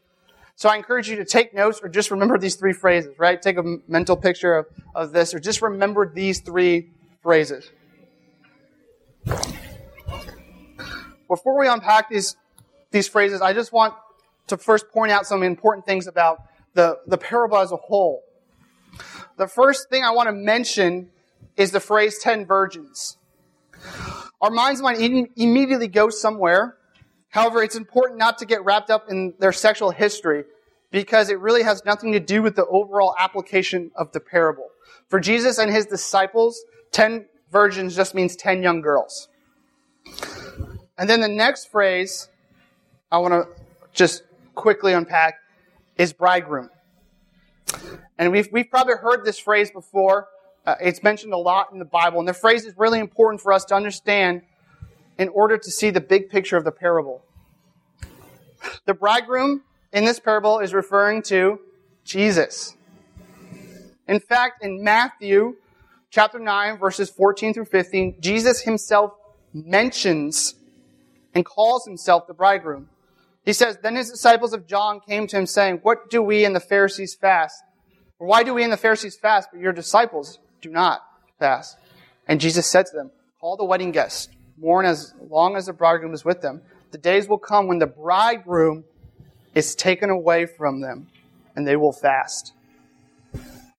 So 0.55 0.69
I 0.69 0.77
encourage 0.77 1.09
you 1.09 1.17
to 1.17 1.25
take 1.25 1.53
notes 1.53 1.81
or 1.83 1.89
just 1.89 2.13
remember 2.13 2.39
these 2.39 2.55
three 2.55 2.73
phrases, 2.73 3.19
right? 3.19 3.43
Take 3.43 3.57
a 3.59 3.65
mental 3.89 4.17
picture 4.17 4.57
of, 4.59 4.67
of 4.95 5.13
this 5.13 5.35
or 5.35 5.41
just 5.41 5.61
remember 5.61 6.09
these 6.09 6.39
three 6.39 6.91
phrases. 7.21 7.69
Before 11.27 11.59
we 11.59 11.67
unpack 11.67 12.09
these, 12.09 12.37
these 12.95 13.09
phrases, 13.09 13.43
I 13.43 13.53
just 13.53 13.73
want 13.73 13.93
to 14.47 14.57
first 14.57 14.89
point 14.91 15.11
out 15.11 15.27
some 15.27 15.43
important 15.43 15.85
things 15.85 16.07
about 16.07 16.45
the, 16.75 16.99
the 17.07 17.19
parable 17.19 17.59
as 17.59 17.73
a 17.73 17.77
whole. 17.77 18.23
The 19.37 19.49
first 19.49 19.91
thing 19.91 20.05
I 20.05 20.13
want 20.13 20.29
to 20.29 20.33
mention 20.33 21.11
is 21.57 21.73
the 21.73 21.81
phrase 21.81 22.19
10 22.19 22.47
virgins. 22.47 23.19
Our 24.41 24.51
minds 24.51 24.81
might 24.81 24.99
immediately 24.99 25.89
go 25.89 26.09
somewhere. 26.09 26.77
However, 27.31 27.63
it's 27.65 27.75
important 27.75 28.19
not 28.19 28.39
to 28.39 28.47
get 28.47 28.65
wrapped 28.65 28.91
up 28.91 29.11
in 29.11 29.35
their 29.41 29.53
sexual 29.53 29.91
history 29.91 30.45
because 30.93 31.31
it 31.31 31.41
really 31.41 31.65
has 31.65 31.85
nothing 31.85 32.13
to 32.13 32.21
do 32.21 32.43
with 32.43 32.55
the 32.55 32.67
overall 32.67 33.17
application 33.19 33.91
of 33.97 34.13
the 34.13 34.21
parable. 34.21 34.69
For 35.09 35.19
Jesus 35.19 35.59
and 35.59 35.73
his 35.73 35.87
disciples, 35.87 36.65
10 36.93 37.27
virgins 37.51 37.97
just 37.97 38.15
means 38.15 38.37
10 38.37 38.63
young 38.63 38.81
girls. 38.81 39.29
And 40.97 41.11
then 41.11 41.21
the 41.21 41.29
next 41.29 41.73
phrase 41.73 42.29
I 43.15 43.19
want 43.19 43.33
to 43.33 43.49
just 43.93 44.25
quickly 44.57 44.93
unpack 44.93 45.37
is 45.97 46.13
bridegroom. 46.13 46.69
And 48.19 48.33
we've, 48.33 48.49
we've 48.51 48.69
probably 48.69 48.95
heard 48.95 49.25
this 49.25 49.39
phrase 49.39 49.71
before, 49.71 50.27
uh, 50.67 50.75
it's 50.81 51.01
mentioned 51.01 51.33
a 51.33 51.39
lot 51.39 51.69
in 51.73 51.79
the 51.79 51.85
Bible, 51.85 52.19
and 52.19 52.27
the 52.27 52.35
phrase 52.35 52.65
is 52.65 52.75
really 52.77 52.99
important 52.99 53.41
for 53.41 53.53
us 53.53 53.65
to 53.67 53.77
understand 53.77 54.43
in 55.17 55.29
order 55.29 55.57
to 55.57 55.71
see 55.71 55.91
the 55.91 56.01
big 56.01 56.29
picture 56.29 56.57
of 56.57 56.65
the 56.65 56.73
parable. 56.73 57.23
The 58.85 58.95
bridegroom 58.95 59.63
in 59.93 60.05
this 60.05 60.19
parable 60.19 60.59
is 60.59 60.75
referring 60.75 61.23
to 61.25 61.61
Jesus. 62.03 62.75
In 64.09 64.19
fact, 64.19 64.65
in 64.65 64.83
Matthew 64.83 65.55
chapter 66.11 66.41
9, 66.41 66.79
verses 66.79 67.11
14 67.11 67.55
through 67.55 67.67
15, 67.67 68.17
Jesus 68.19 68.63
himself 68.63 69.13
mentions 69.53 70.57
and 71.33 71.45
calls 71.45 71.85
himself 71.85 72.27
the 72.27 72.35
bridegroom. 72.35 72.89
He 73.45 73.53
says, 73.53 73.79
Then 73.83 73.97
his 73.97 74.11
disciples 74.11 74.53
of 74.53 74.67
John 74.67 75.01
came 75.01 75.27
to 75.27 75.39
him 75.39 75.47
saying, 75.47 75.81
What 75.83 76.11
do 76.11 76.23
we 76.23 76.45
and 76.45 76.57
the 76.57 76.61
Pharisees 76.61 77.15
fast? 77.15 77.63
Or 78.19 78.27
why 78.27 78.43
do 78.43 78.55
we 78.55 78.63
and 78.63 78.73
the 78.73 78.77
Pharisees 78.77 79.17
fast, 79.17 79.51
but 79.53 79.61
your 79.61 79.73
disciples 79.73 80.39
do 80.61 80.71
not 80.71 81.03
fast. 81.39 81.77
And 82.27 82.41
Jesus 82.41 82.67
said 82.67 82.87
to 82.87 82.97
them, 82.97 83.11
Call 83.41 83.57
the 83.57 83.65
wedding 83.65 83.93
guests, 83.93 84.29
mourn 84.57 84.87
as 84.87 85.13
long 85.29 85.57
as 85.57 85.67
the 85.67 85.73
bridegroom 85.73 86.15
is 86.15 86.25
with 86.25 86.41
them. 86.41 86.63
the 86.91 86.99
days 86.99 87.29
will 87.29 87.39
come 87.39 87.67
when 87.67 87.81
the 87.81 87.87
bridegroom 87.87 88.85
is 89.55 89.75
taken 89.75 90.11
away 90.11 90.47
from 90.47 90.81
them, 90.81 91.09
and 91.55 91.67
they 91.67 91.77
will 91.77 91.93
fast. 91.93 92.53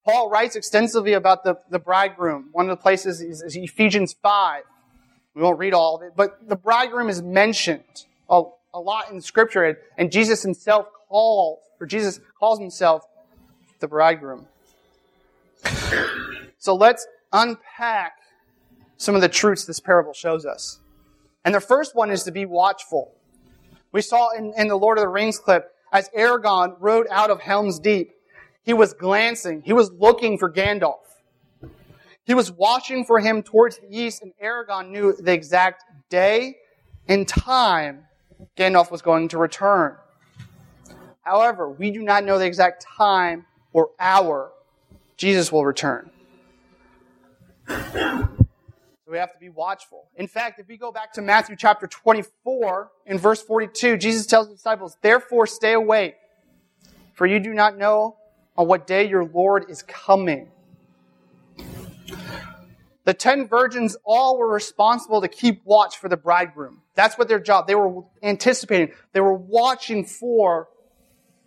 Paul 0.06 0.30
writes 0.30 0.56
extensively 0.56 1.14
about 1.14 1.44
the, 1.44 1.56
the 1.72 1.80
bridegroom. 1.80 2.50
One 2.52 2.70
of 2.70 2.78
the 2.78 2.82
places 2.82 3.22
is, 3.22 3.42
is 3.42 3.56
Ephesians 3.56 4.16
5. 4.22 4.64
We 5.34 5.42
won't 5.42 5.58
read 5.58 5.74
all 5.74 5.96
of 5.96 6.04
it, 6.04 6.14
but 6.16 6.48
the 6.48 6.56
bridegroom 6.56 7.10
is 7.10 7.22
mentioned 7.22 8.06
a, 8.76 8.80
lot 8.80 9.12
in 9.12 9.22
Scripture, 9.22 9.78
and 9.98 10.12
Jesus 10.12 10.44
himself 10.44 10.88
calls, 11.08 11.60
or 11.80 11.88
Jesus 11.88 12.20
calls 12.40 12.60
himself 12.60 13.04
the 13.80 13.88
bridegroom. 13.88 14.46
So 16.58 16.76
let's 16.76 17.08
unpack 17.32 18.14
some 18.98 19.16
of 19.16 19.22
the 19.22 19.30
truths 19.30 19.66
this 19.66 19.80
parable 19.80 20.14
shows 20.14 20.46
us. 20.46 20.80
And 21.44 21.54
the 21.54 21.60
first 21.60 21.96
one 21.96 22.12
is 22.12 22.24
to 22.24 22.32
be 22.32 22.46
watchful. 22.46 23.14
We 23.92 24.02
saw 24.02 24.30
in, 24.32 24.54
in 24.58 24.68
the 24.68 24.76
Lord 24.76 24.98
of 24.98 25.04
the 25.04 25.10
Rings 25.10 25.38
clip, 25.38 25.72
as 25.92 26.10
Aragorn 26.10 26.76
rode 26.80 27.08
out 27.12 27.30
of 27.30 27.40
Helm's 27.40 27.80
Deep, 27.80 28.12
he 28.64 28.74
was 28.74 28.94
glancing, 28.94 29.62
he 29.62 29.74
was 29.74 29.92
looking 29.92 30.38
for 30.38 30.52
Gandalf. 30.52 30.96
He 32.26 32.34
was 32.34 32.52
watching 32.52 33.06
for 33.06 33.20
him 33.20 33.44
towards 33.44 33.78
the 33.78 33.88
east, 33.90 34.24
and 34.24 34.34
Aragorn 34.44 34.90
knew 34.90 35.14
the 35.14 35.32
exact 35.32 35.84
day 36.10 36.56
and 37.08 37.28
time 37.28 38.06
Gandalf 38.58 38.92
was 38.92 39.02
going 39.02 39.28
to 39.30 39.38
return. 39.38 39.96
However, 41.22 41.70
we 41.70 41.92
do 41.92 42.04
not 42.04 42.24
know 42.24 42.38
the 42.38 42.46
exact 42.46 42.86
time 42.98 43.46
or 43.74 43.90
hour 44.00 44.52
Jesus 45.18 45.52
will 45.52 45.66
return. 45.66 46.12
So 47.68 49.12
we 49.12 49.18
have 49.18 49.34
to 49.34 49.40
be 49.40 49.50
watchful. 49.50 50.06
In 50.16 50.28
fact, 50.28 50.60
if 50.60 50.68
we 50.68 50.78
go 50.78 50.92
back 50.92 51.14
to 51.14 51.22
Matthew 51.22 51.56
chapter 51.56 51.88
24 51.88 52.92
in 53.06 53.18
verse 53.18 53.42
42, 53.42 53.98
Jesus 53.98 54.26
tells 54.26 54.48
the 54.48 54.56
disciples, 54.56 54.98
Therefore 55.02 55.46
stay 55.46 55.74
awake, 55.74 56.16
for 57.14 57.26
you 57.26 57.40
do 57.40 57.54
not 57.54 57.78
know 57.78 58.18
on 58.58 58.68
what 58.68 58.88
day 58.88 59.08
your 59.08 59.26
Lord 59.26 59.66
is 59.70 59.84
coming. 59.84 60.50
The 63.06 63.14
ten 63.14 63.48
virgins 63.48 63.96
all 64.04 64.38
were 64.38 64.52
responsible 64.52 65.22
to 65.22 65.28
keep 65.28 65.62
watch 65.64 65.98
for 65.98 66.10
the 66.10 66.18
bridegroom. 66.18 66.82
That's 66.96 67.18
what 67.18 67.28
their 67.28 67.40
job. 67.40 67.68
They 67.68 67.76
were 67.76 68.04
anticipating. 68.22 68.94
They 69.14 69.22
were 69.22 69.34
watching 69.34 70.06
for 70.06 70.68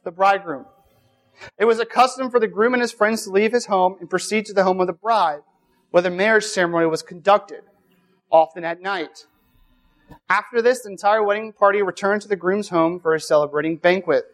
the 0.04 0.12
bridegroom. 0.12 0.66
It 1.58 1.64
was 1.64 1.80
a 1.80 1.84
custom 1.84 2.30
for 2.30 2.40
the 2.40 2.48
groom 2.48 2.74
and 2.74 2.80
his 2.80 2.92
friends 2.92 3.24
to 3.24 3.30
leave 3.30 3.52
his 3.52 3.66
home 3.66 3.96
and 4.00 4.08
proceed 4.08 4.46
to 4.46 4.52
the 4.52 4.64
home 4.64 4.80
of 4.80 4.86
the 4.86 4.92
bride, 4.92 5.40
where 5.90 6.02
the 6.02 6.10
marriage 6.10 6.44
ceremony 6.44 6.86
was 6.86 7.02
conducted, 7.02 7.62
often 8.30 8.64
at 8.64 8.80
night. 8.80 9.26
After 10.28 10.62
this, 10.62 10.82
the 10.82 10.90
entire 10.90 11.22
wedding 11.22 11.52
party 11.52 11.82
returned 11.82 12.22
to 12.22 12.28
the 12.28 12.36
groom's 12.36 12.70
home 12.70 12.98
for 12.98 13.14
a 13.14 13.20
celebrating 13.20 13.76
banquet. 13.76 14.24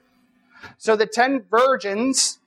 So 0.78 0.95
the 0.95 1.07
ten 1.07 1.43
virgins 1.50 2.38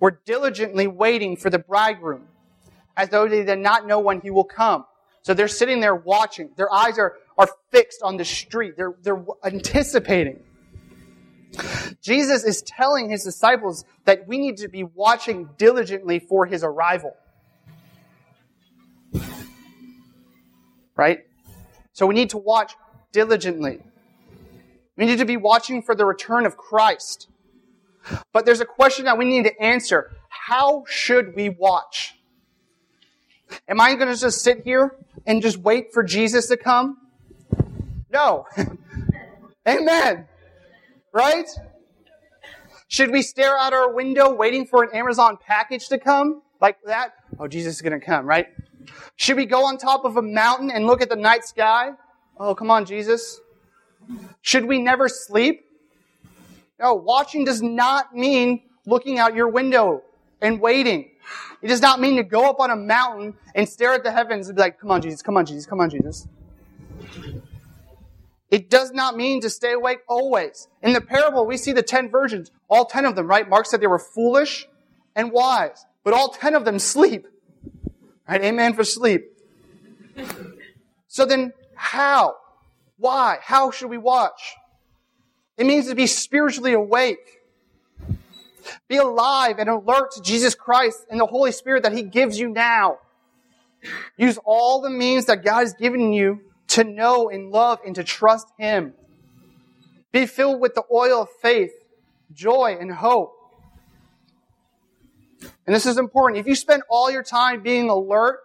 were 0.00 0.20
diligently 0.24 0.86
waiting 0.86 1.36
for 1.36 1.48
the 1.48 1.58
bridegroom, 1.58 2.28
as 2.96 3.08
though 3.08 3.28
they 3.28 3.44
did 3.44 3.58
not 3.58 3.86
know 3.86 3.98
when 4.00 4.20
he 4.20 4.30
will 4.30 4.44
come. 4.44 4.84
So 5.22 5.34
they're 5.34 5.48
sitting 5.48 5.80
there 5.80 5.94
watching. 5.94 6.50
Their 6.56 6.72
eyes 6.72 6.98
are, 6.98 7.16
are 7.38 7.48
fixed 7.70 8.02
on 8.02 8.16
the 8.16 8.24
street. 8.24 8.76
They're, 8.76 8.94
they're 9.02 9.24
anticipating. 9.44 10.42
Jesus 12.00 12.44
is 12.44 12.62
telling 12.62 13.10
his 13.10 13.22
disciples 13.24 13.84
that 14.04 14.26
we 14.26 14.38
need 14.38 14.56
to 14.58 14.68
be 14.68 14.84
watching 14.84 15.48
diligently 15.58 16.18
for 16.18 16.46
his 16.46 16.64
arrival. 16.64 17.14
Right? 20.96 21.20
So 21.92 22.06
we 22.06 22.14
need 22.14 22.30
to 22.30 22.38
watch 22.38 22.74
diligently. 23.12 23.80
We 24.96 25.06
need 25.06 25.18
to 25.18 25.24
be 25.24 25.36
watching 25.36 25.82
for 25.82 25.94
the 25.94 26.04
return 26.04 26.46
of 26.46 26.56
Christ. 26.56 27.28
But 28.32 28.44
there's 28.44 28.60
a 28.60 28.66
question 28.66 29.04
that 29.04 29.16
we 29.16 29.24
need 29.24 29.44
to 29.44 29.62
answer. 29.62 30.10
How 30.28 30.84
should 30.88 31.36
we 31.36 31.48
watch? 31.48 32.14
Am 33.68 33.80
I 33.80 33.94
going 33.94 34.12
to 34.12 34.20
just 34.20 34.40
sit 34.42 34.62
here 34.64 34.96
and 35.26 35.42
just 35.42 35.58
wait 35.58 35.92
for 35.92 36.02
Jesus 36.02 36.48
to 36.48 36.56
come? 36.56 36.98
No. 38.10 38.46
Amen. 39.68 40.26
Right? 41.12 41.48
Should 42.88 43.10
we 43.10 43.22
stare 43.22 43.56
out 43.56 43.72
our 43.72 43.92
window 43.92 44.34
waiting 44.34 44.66
for 44.66 44.82
an 44.82 44.90
Amazon 44.94 45.38
package 45.40 45.88
to 45.88 45.98
come? 45.98 46.42
Like 46.60 46.76
that? 46.84 47.12
Oh, 47.38 47.48
Jesus 47.48 47.76
is 47.76 47.82
going 47.82 47.98
to 47.98 48.04
come, 48.04 48.26
right? 48.26 48.46
Should 49.16 49.36
we 49.36 49.46
go 49.46 49.64
on 49.64 49.78
top 49.78 50.04
of 50.04 50.16
a 50.16 50.22
mountain 50.22 50.70
and 50.70 50.86
look 50.86 51.00
at 51.00 51.08
the 51.08 51.16
night 51.16 51.44
sky? 51.44 51.92
Oh, 52.38 52.54
come 52.54 52.70
on, 52.70 52.84
Jesus. 52.84 53.40
Should 54.42 54.66
we 54.66 54.78
never 54.78 55.08
sleep? 55.08 55.64
No, 56.78 56.94
watching 56.94 57.44
does 57.44 57.62
not 57.62 58.14
mean 58.14 58.62
looking 58.86 59.18
out 59.18 59.34
your 59.34 59.48
window 59.48 60.02
and 60.40 60.60
waiting. 60.60 61.11
It 61.60 61.68
does 61.68 61.80
not 61.80 62.00
mean 62.00 62.16
to 62.16 62.22
go 62.22 62.48
up 62.48 62.60
on 62.60 62.70
a 62.70 62.76
mountain 62.76 63.34
and 63.54 63.68
stare 63.68 63.92
at 63.92 64.04
the 64.04 64.12
heavens 64.12 64.48
and 64.48 64.56
be 64.56 64.62
like, 64.62 64.80
come 64.80 64.90
on, 64.90 65.00
Jesus, 65.02 65.22
come 65.22 65.36
on, 65.36 65.46
Jesus, 65.46 65.66
come 65.66 65.80
on, 65.80 65.90
Jesus. 65.90 66.26
It 68.50 68.68
does 68.68 68.92
not 68.92 69.16
mean 69.16 69.40
to 69.40 69.48
stay 69.48 69.72
awake 69.72 70.00
always. 70.08 70.68
In 70.82 70.92
the 70.92 71.00
parable, 71.00 71.46
we 71.46 71.56
see 71.56 71.72
the 71.72 71.82
ten 71.82 72.10
virgins, 72.10 72.50
all 72.68 72.84
ten 72.84 73.06
of 73.06 73.16
them, 73.16 73.26
right? 73.26 73.48
Mark 73.48 73.66
said 73.66 73.80
they 73.80 73.86
were 73.86 73.98
foolish 73.98 74.68
and 75.16 75.32
wise, 75.32 75.86
but 76.04 76.12
all 76.12 76.28
ten 76.28 76.54
of 76.54 76.64
them 76.64 76.78
sleep. 76.78 77.26
Right? 78.28 78.42
Amen 78.42 78.74
for 78.74 78.84
sleep. 78.84 79.36
So 81.08 81.24
then, 81.24 81.52
how? 81.74 82.36
Why? 82.98 83.38
How 83.42 83.70
should 83.70 83.88
we 83.88 83.98
watch? 83.98 84.54
It 85.56 85.64
means 85.64 85.88
to 85.88 85.94
be 85.94 86.06
spiritually 86.06 86.72
awake. 86.72 87.41
Be 88.88 88.96
alive 88.96 89.58
and 89.58 89.68
alert 89.68 90.12
to 90.12 90.22
Jesus 90.22 90.54
Christ 90.54 91.06
and 91.10 91.20
the 91.20 91.26
Holy 91.26 91.52
Spirit 91.52 91.82
that 91.82 91.92
He 91.92 92.02
gives 92.02 92.38
you 92.38 92.48
now. 92.48 92.98
Use 94.16 94.38
all 94.44 94.80
the 94.80 94.90
means 94.90 95.26
that 95.26 95.44
God 95.44 95.60
has 95.60 95.74
given 95.74 96.12
you 96.12 96.40
to 96.68 96.84
know 96.84 97.28
and 97.28 97.50
love 97.50 97.80
and 97.84 97.94
to 97.96 98.04
trust 98.04 98.48
Him. 98.58 98.94
Be 100.12 100.26
filled 100.26 100.60
with 100.60 100.74
the 100.74 100.84
oil 100.92 101.22
of 101.22 101.28
faith, 101.40 101.72
joy, 102.32 102.76
and 102.78 102.92
hope. 102.92 103.34
And 105.66 105.74
this 105.74 105.86
is 105.86 105.98
important. 105.98 106.38
If 106.38 106.46
you 106.46 106.54
spend 106.54 106.82
all 106.88 107.10
your 107.10 107.22
time 107.22 107.62
being 107.62 107.88
alert, 107.88 108.40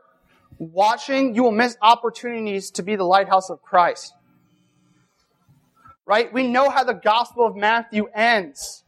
watching, 0.58 1.36
you 1.36 1.44
will 1.44 1.52
miss 1.52 1.78
opportunities 1.82 2.72
to 2.72 2.84
be 2.84 2.96
the 2.96 3.04
lighthouse 3.04 3.50
of 3.50 3.62
Christ. 3.62 4.14
Right? 6.06 6.32
We 6.32 6.48
know 6.48 6.70
how 6.70 6.84
the 6.84 6.94
Gospel 6.94 7.46
of 7.46 7.56
Matthew 7.56 8.08
ends. 8.14 8.84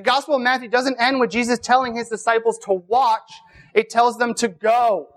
The 0.00 0.04
Gospel 0.04 0.36
of 0.36 0.40
Matthew 0.40 0.70
doesn't 0.70 0.98
end 0.98 1.20
with 1.20 1.30
Jesus 1.30 1.58
telling 1.58 1.94
his 1.94 2.08
disciples 2.08 2.56
to 2.60 2.72
watch, 2.72 3.34
it 3.74 3.90
tells 3.90 4.16
them 4.16 4.32
to 4.36 4.48
go. 4.48 5.08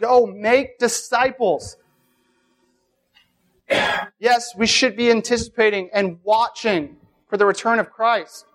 Go 0.00 0.24
make 0.26 0.78
disciples. 0.78 1.76
yes, 4.18 4.54
we 4.56 4.66
should 4.66 4.96
be 4.96 5.10
anticipating 5.10 5.90
and 5.92 6.18
watching 6.24 6.96
for 7.28 7.36
the 7.36 7.44
return 7.44 7.78
of 7.78 7.90
Christ. 7.90 8.46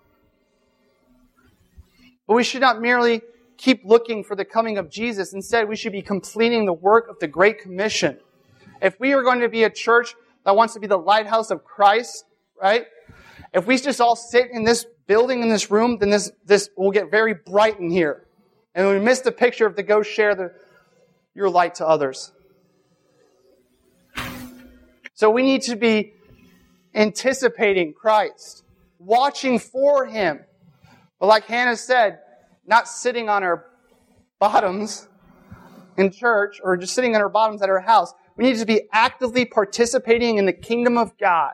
But 2.26 2.34
we 2.34 2.42
should 2.42 2.60
not 2.60 2.82
merely 2.82 3.20
keep 3.56 3.84
looking 3.84 4.24
for 4.24 4.34
the 4.34 4.44
coming 4.44 4.78
of 4.78 4.90
Jesus. 4.90 5.32
Instead, 5.32 5.68
we 5.68 5.76
should 5.76 5.92
be 5.92 6.02
completing 6.02 6.66
the 6.66 6.72
work 6.72 7.08
of 7.08 7.20
the 7.20 7.28
Great 7.28 7.60
Commission. 7.60 8.18
If 8.80 8.98
we 8.98 9.12
are 9.12 9.22
going 9.22 9.38
to 9.38 9.48
be 9.48 9.62
a 9.62 9.70
church 9.70 10.16
that 10.44 10.56
wants 10.56 10.74
to 10.74 10.80
be 10.80 10.88
the 10.88 10.98
lighthouse 10.98 11.52
of 11.52 11.62
Christ, 11.62 12.24
right? 12.60 12.86
If 13.52 13.66
we 13.66 13.76
just 13.76 14.00
all 14.00 14.16
sit 14.16 14.50
in 14.50 14.64
this 14.64 14.86
building 15.06 15.42
in 15.42 15.48
this 15.48 15.70
room, 15.70 15.98
then 15.98 16.10
this, 16.10 16.30
this 16.44 16.70
will 16.76 16.90
get 16.90 17.10
very 17.10 17.34
bright 17.34 17.78
in 17.78 17.90
here. 17.90 18.26
And 18.74 18.88
we 18.88 18.98
miss 18.98 19.20
the 19.20 19.32
picture 19.32 19.66
of 19.66 19.76
the 19.76 19.82
go 19.82 20.02
share 20.02 20.34
the, 20.34 20.52
your 21.34 21.50
light 21.50 21.76
to 21.76 21.86
others. 21.86 22.32
So 25.14 25.30
we 25.30 25.42
need 25.42 25.62
to 25.62 25.76
be 25.76 26.14
anticipating 26.94 27.92
Christ, 27.92 28.64
watching 28.98 29.58
for 29.58 30.06
Him. 30.06 30.40
But 31.20 31.26
like 31.26 31.44
Hannah 31.44 31.76
said, 31.76 32.20
not 32.66 32.88
sitting 32.88 33.28
on 33.28 33.44
our 33.44 33.66
bottoms 34.38 35.08
in 35.96 36.10
church 36.10 36.58
or 36.62 36.76
just 36.76 36.94
sitting 36.94 37.14
on 37.14 37.20
our 37.20 37.28
bottoms 37.28 37.62
at 37.62 37.68
our 37.68 37.80
house. 37.80 38.12
We 38.36 38.44
need 38.44 38.56
to 38.58 38.66
be 38.66 38.88
actively 38.92 39.44
participating 39.44 40.38
in 40.38 40.46
the 40.46 40.52
kingdom 40.52 40.96
of 40.96 41.16
God. 41.18 41.52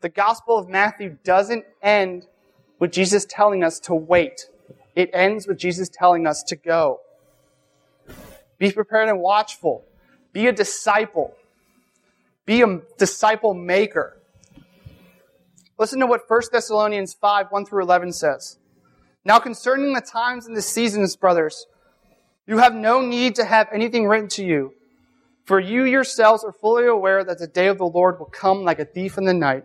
The 0.00 0.08
Gospel 0.08 0.58
of 0.58 0.68
Matthew 0.68 1.18
doesn't 1.24 1.64
end 1.82 2.26
with 2.78 2.92
Jesus 2.92 3.26
telling 3.28 3.64
us 3.64 3.80
to 3.80 3.94
wait. 3.94 4.48
It 4.94 5.10
ends 5.12 5.46
with 5.46 5.58
Jesus 5.58 5.88
telling 5.88 6.26
us 6.26 6.42
to 6.44 6.56
go. 6.56 7.00
Be 8.58 8.72
prepared 8.72 9.08
and 9.08 9.20
watchful. 9.20 9.84
Be 10.32 10.46
a 10.46 10.52
disciple. 10.52 11.34
Be 12.44 12.62
a 12.62 12.80
disciple 12.98 13.54
maker. 13.54 14.16
Listen 15.78 16.00
to 16.00 16.06
what 16.06 16.22
1 16.28 16.42
Thessalonians 16.52 17.14
5, 17.14 17.46
1 17.50 17.66
through 17.66 17.82
11 17.82 18.12
says. 18.12 18.58
Now 19.24 19.38
concerning 19.38 19.92
the 19.92 20.00
times 20.00 20.46
and 20.46 20.56
the 20.56 20.62
seasons, 20.62 21.16
brothers, 21.16 21.66
you 22.46 22.58
have 22.58 22.74
no 22.74 23.00
need 23.00 23.34
to 23.36 23.44
have 23.44 23.68
anything 23.72 24.06
written 24.06 24.28
to 24.30 24.44
you 24.44 24.72
For 25.46 25.60
you 25.60 25.84
yourselves 25.84 26.42
are 26.42 26.52
fully 26.52 26.86
aware 26.86 27.22
that 27.24 27.38
the 27.38 27.46
day 27.46 27.68
of 27.68 27.78
the 27.78 27.86
Lord 27.86 28.18
will 28.18 28.26
come 28.26 28.64
like 28.64 28.80
a 28.80 28.84
thief 28.84 29.16
in 29.16 29.24
the 29.24 29.34
night. 29.34 29.64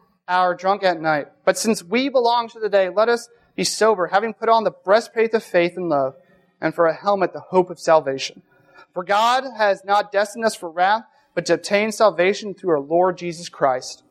are 0.27 0.55
drunk 0.55 0.83
at 0.83 1.01
night. 1.01 1.27
But 1.45 1.57
since 1.57 1.83
we 1.83 2.09
belong 2.09 2.49
to 2.49 2.59
the 2.59 2.69
day, 2.69 2.89
let 2.89 3.09
us 3.09 3.29
be 3.55 3.63
sober, 3.63 4.07
having 4.07 4.33
put 4.33 4.49
on 4.49 4.63
the 4.63 4.71
breastplate 4.71 5.33
of 5.33 5.43
faith 5.43 5.73
and 5.75 5.89
love, 5.89 6.15
and 6.61 6.73
for 6.73 6.85
a 6.85 6.93
helmet 6.93 7.33
the 7.33 7.39
hope 7.39 7.69
of 7.69 7.79
salvation. 7.79 8.41
For 8.93 9.03
God 9.03 9.43
has 9.57 9.83
not 9.83 10.11
destined 10.11 10.45
us 10.45 10.55
for 10.55 10.69
wrath, 10.69 11.03
but 11.33 11.45
to 11.47 11.53
obtain 11.53 11.91
salvation 11.91 12.53
through 12.53 12.71
our 12.71 12.79
Lord 12.79 13.17
Jesus 13.17 13.49
Christ, 13.49 14.03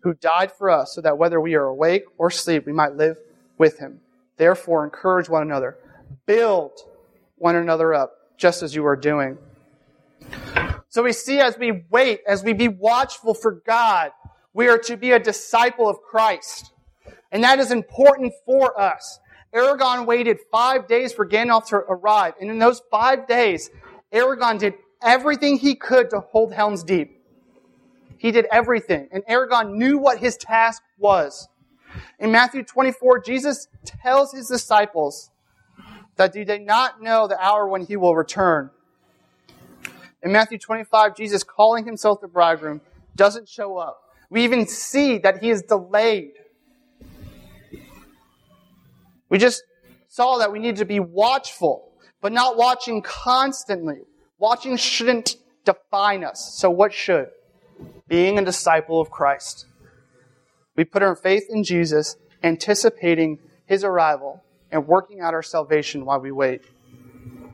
who 0.00 0.14
died 0.14 0.52
for 0.52 0.70
us, 0.70 0.94
so 0.94 1.00
that 1.00 1.18
whether 1.18 1.40
we 1.40 1.54
are 1.54 1.64
awake 1.64 2.04
or 2.18 2.28
asleep, 2.28 2.66
we 2.66 2.72
might 2.72 2.96
live 2.96 3.16
with 3.58 3.78
him. 3.78 4.00
Therefore, 4.36 4.84
encourage 4.84 5.28
one 5.28 5.42
another, 5.42 5.78
build 6.26 6.72
one 7.36 7.56
another 7.56 7.94
up, 7.94 8.12
just 8.36 8.62
as 8.62 8.74
you 8.74 8.84
are 8.86 8.96
doing. 8.96 9.38
So 10.88 11.02
we 11.02 11.12
see 11.12 11.40
as 11.40 11.58
we 11.58 11.84
wait, 11.90 12.20
as 12.26 12.42
we 12.44 12.52
be 12.52 12.68
watchful 12.68 13.34
for 13.34 13.52
God, 13.66 14.12
we 14.54 14.68
are 14.68 14.78
to 14.78 14.96
be 14.96 15.10
a 15.10 15.18
disciple 15.18 15.88
of 15.88 16.00
Christ. 16.00 16.72
And 17.30 17.42
that 17.42 17.58
is 17.58 17.72
important 17.72 18.32
for 18.46 18.80
us. 18.80 19.18
Aragorn 19.52 20.06
waited 20.06 20.38
five 20.50 20.86
days 20.86 21.12
for 21.12 21.26
Gandalf 21.26 21.66
to 21.66 21.76
arrive. 21.76 22.34
And 22.40 22.50
in 22.50 22.58
those 22.58 22.80
five 22.90 23.26
days, 23.26 23.70
Aragorn 24.12 24.58
did 24.58 24.74
everything 25.02 25.58
he 25.58 25.74
could 25.74 26.10
to 26.10 26.20
hold 26.20 26.52
Helm's 26.52 26.84
Deep. 26.84 27.20
He 28.16 28.30
did 28.30 28.46
everything. 28.50 29.08
And 29.12 29.24
Aragorn 29.26 29.74
knew 29.74 29.98
what 29.98 30.18
his 30.18 30.36
task 30.36 30.82
was. 30.98 31.48
In 32.18 32.30
Matthew 32.30 32.62
24, 32.62 33.20
Jesus 33.22 33.68
tells 33.84 34.32
his 34.32 34.48
disciples 34.48 35.30
that 36.16 36.32
do 36.32 36.44
they 36.44 36.58
not 36.58 37.02
know 37.02 37.26
the 37.26 37.38
hour 37.38 37.68
when 37.68 37.82
he 37.82 37.96
will 37.96 38.14
return. 38.14 38.70
In 40.22 40.32
Matthew 40.32 40.58
25, 40.58 41.16
Jesus, 41.16 41.42
calling 41.42 41.84
himself 41.84 42.20
the 42.20 42.28
bridegroom, 42.28 42.80
doesn't 43.14 43.48
show 43.48 43.76
up. 43.76 44.03
We 44.34 44.42
even 44.42 44.66
see 44.66 45.18
that 45.18 45.44
he 45.44 45.50
is 45.50 45.62
delayed. 45.62 46.32
We 49.28 49.38
just 49.38 49.62
saw 50.08 50.38
that 50.38 50.50
we 50.50 50.58
need 50.58 50.74
to 50.78 50.84
be 50.84 50.98
watchful, 50.98 51.92
but 52.20 52.32
not 52.32 52.56
watching 52.56 53.00
constantly. 53.00 54.00
Watching 54.38 54.76
shouldn't 54.76 55.36
define 55.64 56.24
us. 56.24 56.56
So 56.58 56.68
what 56.68 56.92
should? 56.92 57.28
Being 58.08 58.36
a 58.36 58.44
disciple 58.44 59.00
of 59.00 59.08
Christ. 59.08 59.66
We 60.74 60.84
put 60.84 61.04
our 61.04 61.14
faith 61.14 61.44
in 61.48 61.62
Jesus, 61.62 62.16
anticipating 62.42 63.38
his 63.66 63.84
arrival 63.84 64.42
and 64.72 64.88
working 64.88 65.20
out 65.20 65.32
our 65.32 65.44
salvation 65.44 66.04
while 66.04 66.18
we 66.18 66.32
wait. 66.32 66.62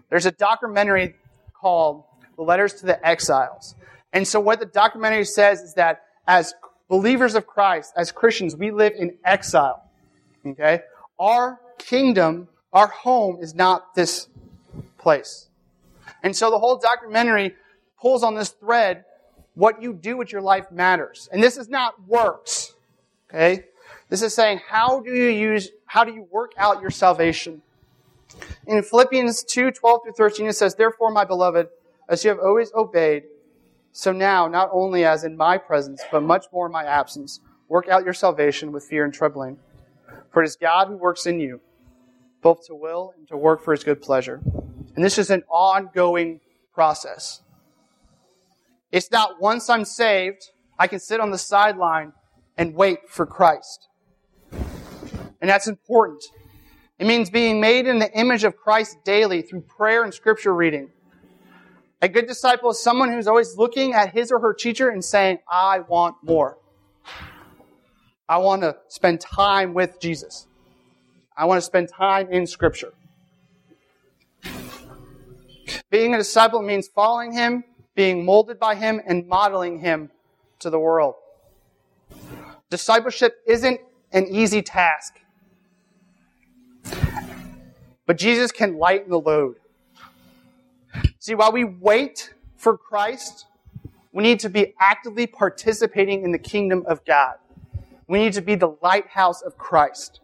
There's 0.08 0.24
a 0.24 0.32
documentary 0.32 1.16
called 1.52 2.04
the 2.36 2.42
letters 2.42 2.72
to 2.76 2.86
the 2.86 3.06
exiles. 3.06 3.74
And 4.14 4.26
so 4.26 4.40
what 4.40 4.60
the 4.60 4.66
documentary 4.66 5.26
says 5.26 5.60
is 5.60 5.74
that 5.74 6.04
as 6.26 6.54
believers 6.90 7.36
of 7.36 7.46
Christ, 7.46 7.94
as 7.96 8.12
Christians, 8.12 8.56
we 8.56 8.72
live 8.72 8.92
in 8.98 9.16
exile. 9.24 9.88
Okay? 10.44 10.80
Our 11.18 11.58
kingdom, 11.78 12.48
our 12.72 12.88
home 12.88 13.38
is 13.40 13.54
not 13.54 13.94
this 13.94 14.28
place. 14.98 15.48
And 16.22 16.36
so 16.36 16.50
the 16.50 16.58
whole 16.58 16.76
documentary 16.76 17.54
pulls 17.98 18.22
on 18.22 18.34
this 18.34 18.50
thread. 18.50 19.04
What 19.54 19.80
you 19.80 19.94
do 19.94 20.16
with 20.16 20.32
your 20.32 20.42
life 20.42 20.70
matters. 20.70 21.28
And 21.32 21.42
this 21.42 21.56
is 21.56 21.68
not 21.68 21.94
works. 22.06 22.74
Okay? 23.30 23.64
This 24.08 24.22
is 24.22 24.34
saying, 24.34 24.60
how 24.68 25.00
do 25.00 25.14
you 25.14 25.28
use, 25.28 25.70
how 25.86 26.02
do 26.02 26.12
you 26.12 26.26
work 26.30 26.52
out 26.58 26.80
your 26.80 26.90
salvation? 26.90 27.62
In 28.66 28.82
Philippians 28.82 29.44
2, 29.44 29.70
12 29.70 30.00
through 30.02 30.12
13, 30.12 30.46
it 30.48 30.54
says, 30.54 30.74
Therefore, 30.74 31.10
my 31.10 31.24
beloved, 31.24 31.68
as 32.08 32.24
you 32.24 32.30
have 32.30 32.40
always 32.40 32.72
obeyed, 32.74 33.24
so 33.92 34.12
now, 34.12 34.46
not 34.46 34.68
only 34.72 35.04
as 35.04 35.24
in 35.24 35.36
my 35.36 35.58
presence, 35.58 36.02
but 36.12 36.22
much 36.22 36.46
more 36.52 36.66
in 36.66 36.72
my 36.72 36.84
absence, 36.84 37.40
work 37.68 37.88
out 37.88 38.04
your 38.04 38.12
salvation 38.12 38.72
with 38.72 38.84
fear 38.84 39.04
and 39.04 39.12
trembling. 39.12 39.58
For 40.32 40.42
it 40.42 40.46
is 40.46 40.56
God 40.56 40.88
who 40.88 40.96
works 40.96 41.26
in 41.26 41.40
you, 41.40 41.60
both 42.40 42.66
to 42.66 42.74
will 42.74 43.14
and 43.16 43.26
to 43.28 43.36
work 43.36 43.64
for 43.64 43.72
his 43.72 43.82
good 43.82 44.00
pleasure. 44.00 44.40
And 44.94 45.04
this 45.04 45.18
is 45.18 45.30
an 45.30 45.42
ongoing 45.48 46.40
process. 46.72 47.42
It's 48.92 49.10
not 49.10 49.40
once 49.40 49.68
I'm 49.68 49.84
saved, 49.84 50.50
I 50.78 50.86
can 50.86 51.00
sit 51.00 51.20
on 51.20 51.30
the 51.30 51.38
sideline 51.38 52.12
and 52.56 52.74
wait 52.74 53.08
for 53.08 53.26
Christ. 53.26 53.88
And 54.52 55.48
that's 55.48 55.66
important. 55.66 56.22
It 56.98 57.06
means 57.06 57.30
being 57.30 57.60
made 57.60 57.86
in 57.86 57.98
the 57.98 58.12
image 58.12 58.44
of 58.44 58.56
Christ 58.56 58.98
daily 59.04 59.42
through 59.42 59.62
prayer 59.62 60.04
and 60.04 60.12
scripture 60.12 60.54
reading. 60.54 60.90
A 62.02 62.08
good 62.08 62.26
disciple 62.26 62.70
is 62.70 62.82
someone 62.82 63.12
who's 63.12 63.26
always 63.26 63.56
looking 63.58 63.92
at 63.92 64.12
his 64.12 64.32
or 64.32 64.40
her 64.40 64.54
teacher 64.54 64.88
and 64.88 65.04
saying, 65.04 65.38
I 65.50 65.80
want 65.80 66.16
more. 66.22 66.56
I 68.26 68.38
want 68.38 68.62
to 68.62 68.76
spend 68.88 69.20
time 69.20 69.74
with 69.74 70.00
Jesus. 70.00 70.46
I 71.36 71.44
want 71.44 71.58
to 71.58 71.62
spend 71.62 71.90
time 71.90 72.32
in 72.32 72.46
Scripture. 72.46 72.94
Being 75.90 76.14
a 76.14 76.18
disciple 76.18 76.62
means 76.62 76.88
following 76.88 77.32
him, 77.32 77.64
being 77.94 78.24
molded 78.24 78.58
by 78.58 78.76
him, 78.76 79.00
and 79.06 79.26
modeling 79.26 79.80
him 79.80 80.10
to 80.60 80.70
the 80.70 80.78
world. 80.78 81.16
Discipleship 82.70 83.34
isn't 83.46 83.80
an 84.12 84.26
easy 84.26 84.62
task. 84.62 85.14
But 88.06 88.16
Jesus 88.16 88.52
can 88.52 88.78
lighten 88.78 89.10
the 89.10 89.20
load. 89.20 89.56
See, 91.20 91.34
while 91.34 91.52
we 91.52 91.64
wait 91.64 92.32
for 92.56 92.78
Christ, 92.78 93.44
we 94.10 94.22
need 94.22 94.40
to 94.40 94.48
be 94.48 94.72
actively 94.80 95.26
participating 95.26 96.24
in 96.24 96.32
the 96.32 96.38
kingdom 96.38 96.82
of 96.86 97.04
God. 97.04 97.34
We 98.08 98.18
need 98.18 98.32
to 98.32 98.40
be 98.40 98.54
the 98.54 98.74
lighthouse 98.82 99.42
of 99.42 99.58
Christ. 99.58 100.20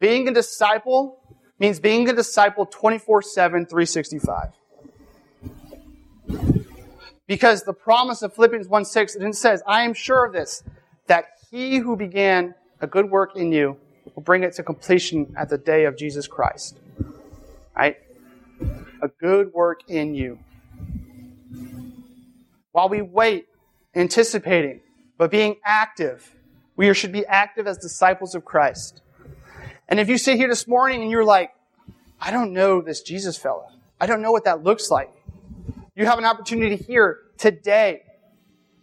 Being 0.00 0.26
a 0.26 0.34
disciple 0.34 1.20
means 1.60 1.78
being 1.78 2.08
a 2.08 2.12
disciple 2.12 2.66
24 2.66 3.22
7, 3.22 3.66
365. 3.66 4.50
Because 7.28 7.62
the 7.62 7.72
promise 7.72 8.22
of 8.22 8.34
Philippians 8.34 8.66
1 8.66 8.84
6, 8.84 9.14
it 9.14 9.34
says, 9.36 9.62
I 9.68 9.82
am 9.82 9.94
sure 9.94 10.24
of 10.24 10.32
this, 10.32 10.64
that 11.06 11.26
he 11.48 11.76
who 11.76 11.96
began 11.96 12.56
a 12.80 12.88
good 12.88 13.08
work 13.08 13.36
in 13.36 13.52
you 13.52 13.76
will 14.16 14.22
bring 14.22 14.42
it 14.42 14.54
to 14.54 14.64
completion 14.64 15.32
at 15.36 15.48
the 15.48 15.58
day 15.58 15.84
of 15.84 15.96
Jesus 15.96 16.26
Christ. 16.26 16.76
Right? 17.76 17.98
A 19.02 19.08
good 19.08 19.52
work 19.52 19.80
in 19.88 20.14
you. 20.14 20.38
While 22.72 22.88
we 22.88 23.02
wait, 23.02 23.46
anticipating, 23.94 24.80
but 25.16 25.30
being 25.30 25.56
active, 25.64 26.34
we 26.76 26.92
should 26.94 27.12
be 27.12 27.26
active 27.26 27.66
as 27.66 27.78
disciples 27.78 28.34
of 28.34 28.44
Christ. 28.44 29.02
And 29.88 29.98
if 29.98 30.08
you 30.08 30.18
sit 30.18 30.36
here 30.36 30.48
this 30.48 30.68
morning 30.68 31.02
and 31.02 31.10
you're 31.10 31.24
like, 31.24 31.52
I 32.20 32.30
don't 32.30 32.52
know 32.52 32.80
this 32.80 33.00
Jesus 33.00 33.36
fella. 33.36 33.72
I 34.00 34.06
don't 34.06 34.22
know 34.22 34.32
what 34.32 34.44
that 34.44 34.62
looks 34.62 34.90
like. 34.90 35.10
You 35.96 36.06
have 36.06 36.18
an 36.18 36.24
opportunity 36.24 36.76
here 36.76 37.18
today 37.36 38.02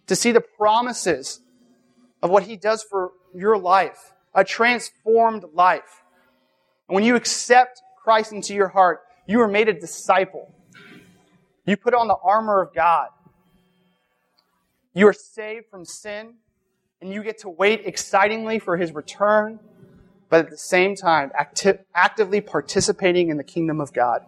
to 0.08 0.15
see 0.15 0.32
the 0.32 0.41
promises 0.41 1.39
of 2.21 2.30
what 2.30 2.43
he 2.43 2.58
does 2.58 2.84
for 2.84 3.12
your 3.34 3.58
life, 3.58 4.13
a 4.34 4.43
transformed 4.43 5.45
life. 5.54 6.04
And 6.89 6.95
when 6.95 7.04
you 7.04 7.15
accept 7.15 7.82
Christ 8.04 8.34
into 8.34 8.54
your 8.54 8.67
heart, 8.67 9.01
you 9.27 9.41
are 9.41 9.47
made 9.47 9.69
a 9.69 9.73
disciple. 9.73 10.53
You 11.65 11.77
put 11.77 11.93
on 11.93 12.07
the 12.07 12.17
armor 12.23 12.61
of 12.61 12.73
God. 12.73 13.09
You 14.93 15.07
are 15.07 15.13
saved 15.13 15.65
from 15.69 15.83
sin, 15.83 16.35
and 17.01 17.11
you 17.11 17.23
get 17.23 17.39
to 17.39 17.49
wait 17.49 17.81
excitingly 17.85 18.59
for 18.59 18.77
his 18.77 18.93
return, 18.93 19.59
but 20.29 20.45
at 20.45 20.49
the 20.49 20.57
same 20.57 20.95
time, 20.95 21.31
acti- 21.38 21.79
actively 21.93 22.39
participating 22.39 23.29
in 23.29 23.38
the 23.38 23.43
kingdom 23.43 23.81
of 23.81 23.91
God. 23.93 24.21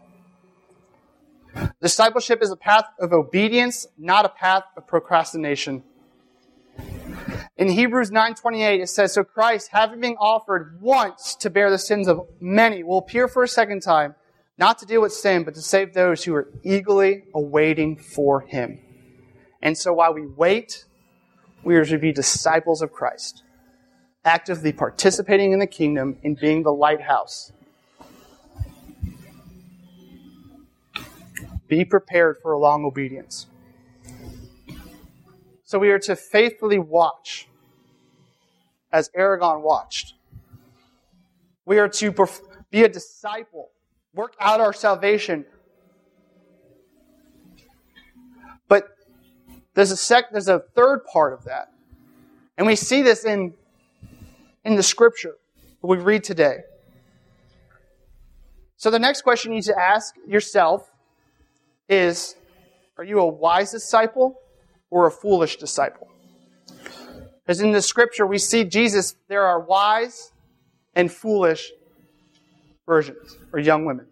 Discipleship 1.81 2.41
is 2.41 2.51
a 2.51 2.55
path 2.55 2.85
of 2.99 3.13
obedience, 3.13 3.87
not 3.97 4.25
a 4.25 4.29
path 4.29 4.63
of 4.75 4.87
procrastination. 4.87 5.83
In 7.55 7.69
Hebrews 7.69 8.11
9:28 8.11 8.81
it 8.81 8.89
says 8.89 9.13
so 9.13 9.23
Christ 9.23 9.69
having 9.71 9.99
been 9.99 10.15
offered 10.19 10.79
once 10.81 11.33
to 11.35 11.49
bear 11.49 11.71
the 11.71 11.79
sins 11.79 12.07
of 12.07 12.27
many 12.39 12.83
will 12.83 12.99
appear 12.99 13.27
for 13.27 13.41
a 13.41 13.47
second 13.47 13.81
time 13.81 14.15
not 14.57 14.79
to 14.79 14.85
deal 14.85 15.01
with 15.01 15.13
sin, 15.13 15.43
but 15.43 15.53
to 15.55 15.61
save 15.61 15.93
those 15.93 16.23
who 16.23 16.33
are 16.33 16.47
eagerly 16.63 17.23
awaiting 17.33 17.95
for 17.95 18.41
him. 18.41 18.79
And 19.61 19.77
so 19.77 19.93
while 19.93 20.13
we 20.13 20.25
wait, 20.25 20.85
we 21.63 21.75
are 21.75 21.85
to 21.85 21.97
be 21.97 22.11
disciples 22.11 22.81
of 22.81 22.91
Christ, 22.91 23.43
actively 24.25 24.71
participating 24.71 25.51
in 25.51 25.59
the 25.59 25.67
kingdom 25.67 26.17
and 26.23 26.39
being 26.39 26.63
the 26.63 26.73
lighthouse. 26.73 27.51
Be 31.67 31.83
prepared 31.83 32.37
for 32.41 32.53
a 32.53 32.57
long 32.57 32.85
obedience. 32.85 33.47
So 35.63 35.79
we 35.79 35.91
are 35.91 35.99
to 35.99 36.15
faithfully 36.15 36.79
watch 36.79 37.49
as 38.91 39.09
Aragorn 39.09 39.61
watched. 39.61 40.13
We 41.65 41.77
are 41.79 41.89
to 41.89 42.15
be 42.71 42.83
a 42.83 42.89
disciple, 42.89 43.71
work 44.17 44.35
out 44.39 44.59
our 44.59 44.73
salvation. 44.73 45.45
But 48.67 48.89
there's 49.75 49.91
a 49.91 49.97
sec, 49.97 50.31
there's 50.31 50.49
a 50.49 50.59
third 50.59 51.05
part 51.05 51.33
of 51.33 51.45
that. 51.45 51.71
And 52.57 52.65
we 52.65 52.75
see 52.75 53.03
this 53.03 53.23
in, 53.23 53.53
in 54.65 54.75
the 54.75 54.83
scripture 54.83 55.35
that 55.81 55.87
we 55.87 55.97
read 55.97 56.23
today. 56.23 56.61
So 58.75 58.89
the 58.89 58.99
next 58.99 59.21
question 59.21 59.51
you 59.51 59.57
need 59.57 59.65
to 59.65 59.79
ask 59.79 60.15
yourself 60.27 60.91
is, 61.87 62.35
are 62.97 63.03
you 63.03 63.19
a 63.19 63.27
wise 63.27 63.71
disciple 63.71 64.39
or 64.89 65.05
a 65.05 65.11
foolish 65.11 65.57
disciple? 65.57 66.07
Because 67.45 67.61
in 67.61 67.71
the 67.71 67.81
scripture, 67.81 68.25
we 68.25 68.39
see 68.39 68.63
Jesus, 68.63 69.15
there 69.29 69.45
are 69.45 69.59
wise 69.59 70.31
and 70.95 71.11
foolish 71.11 71.71
virgins 72.87 73.37
or 73.53 73.59
young 73.59 73.85
women. 73.85 74.07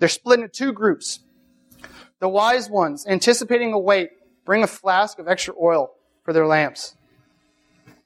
They're 0.00 0.08
split 0.08 0.40
into 0.40 0.48
two 0.48 0.72
groups. 0.72 1.20
The 2.18 2.28
wise 2.28 2.68
ones, 2.68 3.06
anticipating 3.06 3.72
a 3.72 3.78
wait, 3.78 4.10
bring 4.44 4.64
a 4.64 4.66
flask 4.66 5.18
of 5.18 5.28
extra 5.28 5.54
oil 5.60 5.92
for 6.24 6.32
their 6.32 6.46
lamps. 6.46 6.96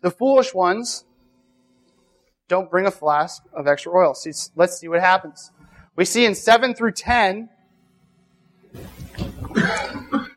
The 0.02 0.10
foolish 0.10 0.52
ones 0.52 1.04
don't 2.48 2.70
bring 2.70 2.86
a 2.86 2.90
flask 2.90 3.42
of 3.54 3.66
extra 3.66 3.92
oil. 3.92 4.14
See, 4.14 4.32
let's 4.56 4.78
see 4.78 4.88
what 4.88 5.00
happens. 5.00 5.52
We 5.96 6.04
see 6.04 6.24
in 6.24 6.34
7 6.34 6.74
through 6.74 6.92
10, 6.92 7.48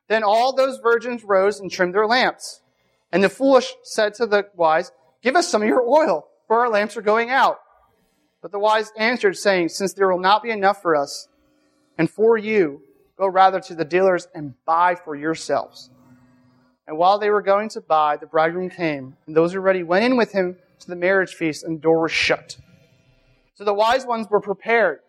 then 0.07 0.23
all 0.23 0.55
those 0.55 0.77
virgins 0.77 1.23
rose 1.23 1.59
and 1.59 1.71
trimmed 1.71 1.95
their 1.95 2.07
lamps. 2.07 2.61
And 3.11 3.23
the 3.23 3.29
foolish 3.29 3.73
said 3.83 4.13
to 4.15 4.25
the 4.25 4.47
wise, 4.55 4.91
Give 5.21 5.35
us 5.35 5.49
some 5.49 5.61
of 5.61 5.67
your 5.67 5.81
oil, 5.81 6.27
for 6.47 6.59
our 6.59 6.69
lamps 6.69 6.97
are 6.97 7.01
going 7.01 7.29
out. 7.29 7.59
But 8.43 8.51
the 8.51 8.59
wise 8.59 8.91
answered, 8.97 9.37
saying, 9.37 9.69
Since 9.69 9.93
there 9.93 10.11
will 10.11 10.19
not 10.19 10.43
be 10.43 10.51
enough 10.51 10.81
for 10.81 10.97
us, 10.97 11.29
and 11.97 12.09
for 12.09 12.37
you, 12.37 12.81
go 13.17 13.25
rather 13.25 13.61
to 13.61 13.73
the 13.73 13.85
dealers 13.85 14.27
and 14.35 14.53
buy 14.65 14.95
for 14.95 15.15
yourselves. 15.15 15.89
And 16.85 16.97
while 16.97 17.17
they 17.17 17.29
were 17.29 17.41
going 17.41 17.69
to 17.69 17.81
buy, 17.81 18.17
the 18.17 18.27
bridegroom 18.27 18.69
came, 18.69 19.15
and 19.25 19.35
those 19.35 19.53
who 19.53 19.59
were 19.59 19.65
ready 19.65 19.81
went 19.81 20.03
in 20.03 20.17
with 20.17 20.33
him 20.33 20.57
to 20.79 20.87
the 20.87 20.95
marriage 20.97 21.33
feast, 21.33 21.63
and 21.63 21.77
the 21.77 21.81
door 21.81 22.01
was 22.01 22.11
shut. 22.11 22.57
So 23.55 23.63
the 23.63 23.73
wise 23.73 24.05
ones 24.05 24.27
were 24.29 24.41
prepared. 24.41 24.99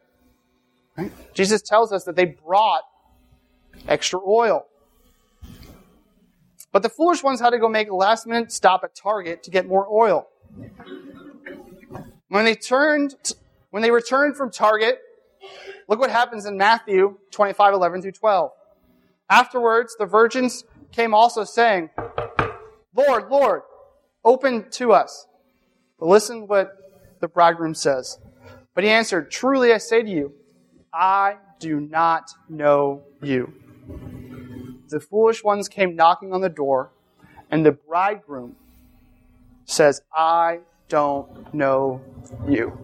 Right? 0.96 1.10
Jesus 1.34 1.60
tells 1.60 1.92
us 1.92 2.04
that 2.04 2.14
they 2.14 2.26
brought 2.26 2.82
extra 3.88 4.20
oil. 4.24 4.66
But 6.70 6.84
the 6.84 6.88
foolish 6.88 7.24
ones 7.24 7.40
had 7.40 7.50
to 7.50 7.58
go 7.58 7.68
make 7.68 7.90
a 7.90 7.96
last 7.96 8.28
minute 8.28 8.52
stop 8.52 8.84
at 8.84 8.94
Target 8.94 9.42
to 9.42 9.50
get 9.50 9.66
more 9.66 9.88
oil. 9.90 10.28
When 12.34 12.44
they 12.44 12.56
turned, 12.56 13.14
when 13.70 13.84
they 13.84 13.92
returned 13.92 14.36
from 14.36 14.50
Target, 14.50 14.98
look 15.86 16.00
what 16.00 16.10
happens 16.10 16.46
in 16.46 16.56
Matthew 16.56 17.18
25, 17.30 17.74
11 17.74 18.02
through 18.02 18.10
12. 18.10 18.50
Afterwards, 19.30 19.94
the 19.96 20.06
virgins 20.06 20.64
came 20.90 21.14
also 21.14 21.44
saying, 21.44 21.90
Lord, 22.92 23.30
Lord, 23.30 23.62
open 24.24 24.68
to 24.72 24.92
us. 24.92 25.28
But 26.00 26.06
listen 26.08 26.48
what 26.48 26.72
the 27.20 27.28
bridegroom 27.28 27.76
says. 27.76 28.18
But 28.74 28.82
he 28.82 28.90
answered, 28.90 29.30
Truly 29.30 29.72
I 29.72 29.78
say 29.78 30.02
to 30.02 30.10
you, 30.10 30.32
I 30.92 31.36
do 31.60 31.78
not 31.78 32.32
know 32.48 33.04
you 33.22 33.52
the 34.88 34.98
foolish 34.98 35.44
ones 35.44 35.68
came 35.68 35.94
knocking 35.94 36.32
on 36.32 36.40
the 36.40 36.48
door, 36.48 36.90
and 37.48 37.64
the 37.64 37.72
bridegroom 37.72 38.56
says, 39.66 40.02
I 40.12 40.60
don't 40.88 41.54
know 41.54 42.00
you. 42.48 42.78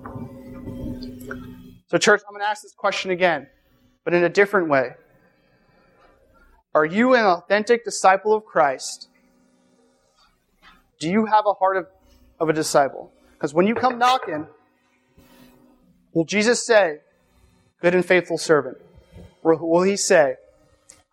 So, 1.88 1.98
church, 1.98 2.22
I'm 2.26 2.32
going 2.32 2.42
to 2.42 2.48
ask 2.48 2.62
this 2.62 2.74
question 2.74 3.10
again, 3.10 3.48
but 4.04 4.14
in 4.14 4.24
a 4.24 4.28
different 4.28 4.68
way. 4.68 4.90
Are 6.74 6.84
you 6.84 7.14
an 7.14 7.24
authentic 7.24 7.84
disciple 7.84 8.32
of 8.32 8.44
Christ? 8.44 9.08
Do 11.00 11.10
you 11.10 11.26
have 11.26 11.44
a 11.46 11.52
heart 11.54 11.76
of, 11.76 11.86
of 12.38 12.48
a 12.48 12.52
disciple? 12.52 13.12
Because 13.32 13.52
when 13.52 13.66
you 13.66 13.74
come 13.74 13.98
knocking, 13.98 14.46
will 16.12 16.24
Jesus 16.24 16.64
say, 16.64 16.98
Good 17.80 17.94
and 17.94 18.04
faithful 18.04 18.36
servant? 18.36 18.76
Or 19.42 19.56
will 19.56 19.82
he 19.82 19.96
say, 19.96 20.34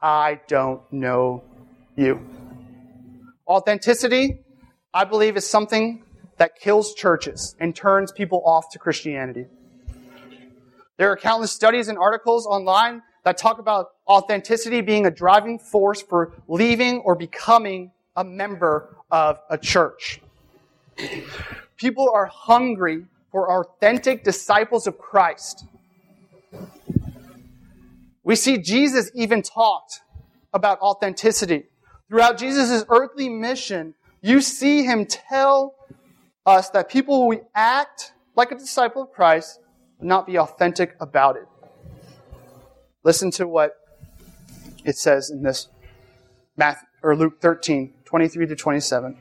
I 0.01 0.41
don't 0.47 0.81
know 0.91 1.43
you. 1.95 2.27
Authenticity, 3.47 4.39
I 4.93 5.05
believe, 5.05 5.37
is 5.37 5.49
something 5.49 6.03
that 6.37 6.55
kills 6.55 6.93
churches 6.93 7.55
and 7.59 7.75
turns 7.75 8.11
people 8.11 8.41
off 8.45 8.69
to 8.71 8.79
Christianity. 8.79 9.45
There 10.97 11.11
are 11.11 11.17
countless 11.17 11.51
studies 11.51 11.87
and 11.87 11.97
articles 11.97 12.45
online 12.47 13.03
that 13.23 13.37
talk 13.37 13.59
about 13.59 13.91
authenticity 14.07 14.81
being 14.81 15.05
a 15.05 15.11
driving 15.11 15.59
force 15.59 16.01
for 16.01 16.33
leaving 16.47 16.99
or 16.99 17.15
becoming 17.15 17.91
a 18.15 18.23
member 18.23 18.95
of 19.11 19.39
a 19.49 19.57
church. 19.57 20.21
People 21.75 22.09
are 22.13 22.25
hungry 22.25 23.05
for 23.31 23.51
authentic 23.51 24.23
disciples 24.23 24.87
of 24.87 24.97
Christ 24.97 25.65
we 28.27 28.35
see 28.35 28.57
Jesus 28.57 29.09
even 29.13 29.41
talked 29.41 30.01
about 30.53 30.81
authenticity. 30.81 31.63
Throughout 32.09 32.37
Jesus' 32.37 32.83
earthly 32.89 33.29
mission, 33.29 33.93
you 34.21 34.41
see 34.41 34.83
him 34.83 35.05
tell 35.05 35.75
us 36.47 36.69
that 36.69 36.89
people 36.89 37.27
will 37.27 37.49
act 37.53 38.13
like 38.35 38.51
a 38.51 38.55
disciple 38.55 39.03
of 39.03 39.11
Christ, 39.11 39.59
but 39.99 40.07
not 40.07 40.25
be 40.25 40.39
authentic 40.39 40.95
about 40.99 41.35
it. 41.35 41.47
Listen 43.03 43.29
to 43.31 43.47
what 43.47 43.73
it 44.85 44.97
says 44.97 45.29
in 45.29 45.43
this 45.43 45.67
Matthew, 46.55 46.87
or 47.03 47.15
Luke 47.15 47.41
13, 47.41 47.93
23 48.05 48.47
to 48.47 48.55
27. 48.55 49.17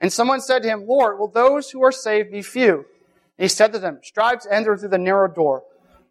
And 0.00 0.12
someone 0.12 0.40
said 0.40 0.62
to 0.62 0.68
him, 0.68 0.86
Lord, 0.86 1.18
will 1.18 1.28
those 1.28 1.70
who 1.70 1.82
are 1.82 1.90
saved 1.90 2.30
be 2.30 2.42
few? 2.42 2.76
And 2.76 3.44
he 3.44 3.48
said 3.48 3.72
to 3.72 3.78
them, 3.78 3.98
Strive 4.02 4.40
to 4.42 4.52
enter 4.52 4.76
through 4.76 4.90
the 4.90 4.98
narrow 4.98 5.32
door. 5.32 5.64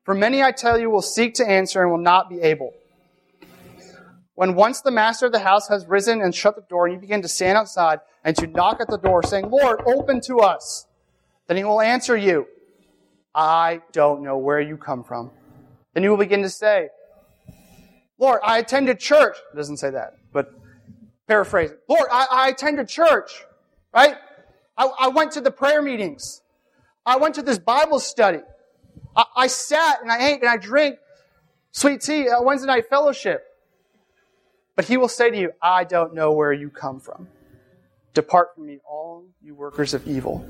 For 0.04 0.14
many, 0.14 0.42
I 0.42 0.52
tell 0.52 0.80
you, 0.80 0.90
will 0.90 1.02
seek 1.02 1.36
to 1.36 1.48
answer 1.48 1.82
and 1.82 1.92
will 1.92 1.98
not 1.98 2.30
be 2.30 2.42
able. 2.42 2.74
When 4.38 4.54
once 4.54 4.82
the 4.82 4.92
master 4.92 5.26
of 5.26 5.32
the 5.32 5.40
house 5.40 5.68
has 5.70 5.88
risen 5.88 6.22
and 6.22 6.34
shut 6.34 6.56
the 6.56 6.62
door, 6.70 6.86
and 6.86 6.94
you 6.94 7.02
begin 7.02 7.24
to 7.24 7.28
stand 7.28 7.58
outside 7.58 8.02
and 8.24 8.36
to 8.38 8.46
knock 8.46 8.80
at 8.80 8.88
the 8.88 9.00
door, 9.00 9.24
saying, 9.24 9.50
Lord, 9.50 9.82
open 9.88 10.22
to 10.28 10.42
us, 10.42 10.86
then 11.48 11.58
he 11.58 11.64
will 11.64 11.82
answer 11.82 12.16
you, 12.16 12.46
I 13.34 13.82
don't 13.94 14.22
know 14.22 14.38
where 14.38 14.62
you 14.62 14.78
come 14.78 15.04
from. 15.04 15.32
Then 15.96 16.04
you 16.04 16.12
will 16.12 16.18
begin 16.18 16.44
to 16.44 16.52
say, 16.52 16.90
Lord, 18.20 18.40
I 18.44 18.60
attended 18.60 19.00
church. 19.00 19.38
It 19.52 19.58
doesn't 19.58 19.78
say 19.78 19.90
that, 19.90 20.18
but 20.32 20.54
paraphrase 21.26 21.72
it. 21.72 21.80
Lord, 21.90 22.08
I, 22.12 22.28
I 22.30 22.50
attended 22.50 22.88
church, 22.88 23.44
right? 23.92 24.18
I, 24.78 24.86
I 25.00 25.08
went 25.08 25.32
to 25.32 25.42
the 25.42 25.50
prayer 25.50 25.82
meetings. 25.82 26.44
I 27.08 27.18
went 27.18 27.34
to 27.36 27.42
this 27.42 27.58
Bible 27.58 28.00
study. 28.00 28.42
I, 29.16 29.24
I 29.36 29.48
sat 29.48 30.04
and 30.04 30.12
I 30.12 30.28
ate 30.28 30.42
and 30.42 30.50
I 30.50 30.58
drank 30.58 31.00
sweet 31.72 32.02
tea 32.02 32.28
at 32.28 32.46
Wednesday 32.46 32.68
night 32.68 32.88
fellowship. 32.88 33.46
But 34.78 34.86
he 34.86 34.96
will 34.96 35.10
say 35.10 35.32
to 35.32 35.38
you, 35.38 35.52
I 35.60 35.86
don't 35.86 36.14
know 36.14 36.32
where 36.32 36.54
you 36.54 36.70
come 36.70 37.00
from. 37.00 37.28
Depart 38.14 38.50
from 38.54 38.68
me, 38.68 38.78
all 38.88 39.26
you 39.42 39.56
workers 39.56 39.96
of 39.96 40.08
evil. 40.08 40.48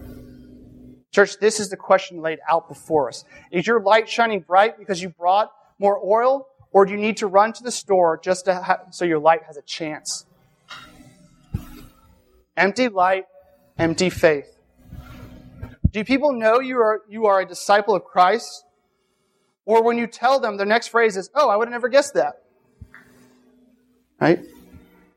Church, 1.11 1.39
this 1.39 1.61
is 1.61 1.69
the 1.69 1.77
question 1.77 2.21
laid 2.21 2.39
out 2.49 2.67
before 2.67 3.07
us. 3.07 3.23
Is 3.51 3.65
your 3.65 3.81
light 3.81 4.09
shining 4.09 4.41
bright 4.41 4.77
because 4.77 5.01
you 5.01 5.07
brought 5.07 5.49
more 5.79 5.97
oil, 6.03 6.45
or 6.73 6.85
do 6.85 6.91
you 6.91 6.97
need 6.97 7.15
to 7.17 7.27
run 7.27 7.53
to 7.53 7.63
the 7.63 7.71
store 7.71 8.19
just 8.21 8.45
to 8.45 8.55
ha- 8.55 8.81
so 8.91 9.05
your 9.05 9.19
light 9.19 9.43
has 9.47 9.55
a 9.55 9.61
chance? 9.61 10.25
Empty 12.57 12.89
light, 12.89 13.23
empty 13.77 14.09
faith. 14.09 14.59
Do 15.89 16.03
people 16.03 16.33
know 16.33 16.59
you 16.59 16.77
are, 16.79 17.01
you 17.07 17.27
are 17.27 17.39
a 17.39 17.45
disciple 17.45 17.95
of 17.95 18.03
Christ? 18.03 18.65
Or 19.63 19.83
when 19.83 19.97
you 19.97 20.05
tell 20.05 20.41
them, 20.41 20.57
their 20.57 20.65
next 20.65 20.89
phrase 20.89 21.15
is, 21.15 21.29
oh, 21.33 21.49
I 21.49 21.55
would 21.55 21.69
have 21.69 21.73
never 21.73 21.87
guessed 21.87 22.15
that. 22.15 22.41
Right? 24.19 24.39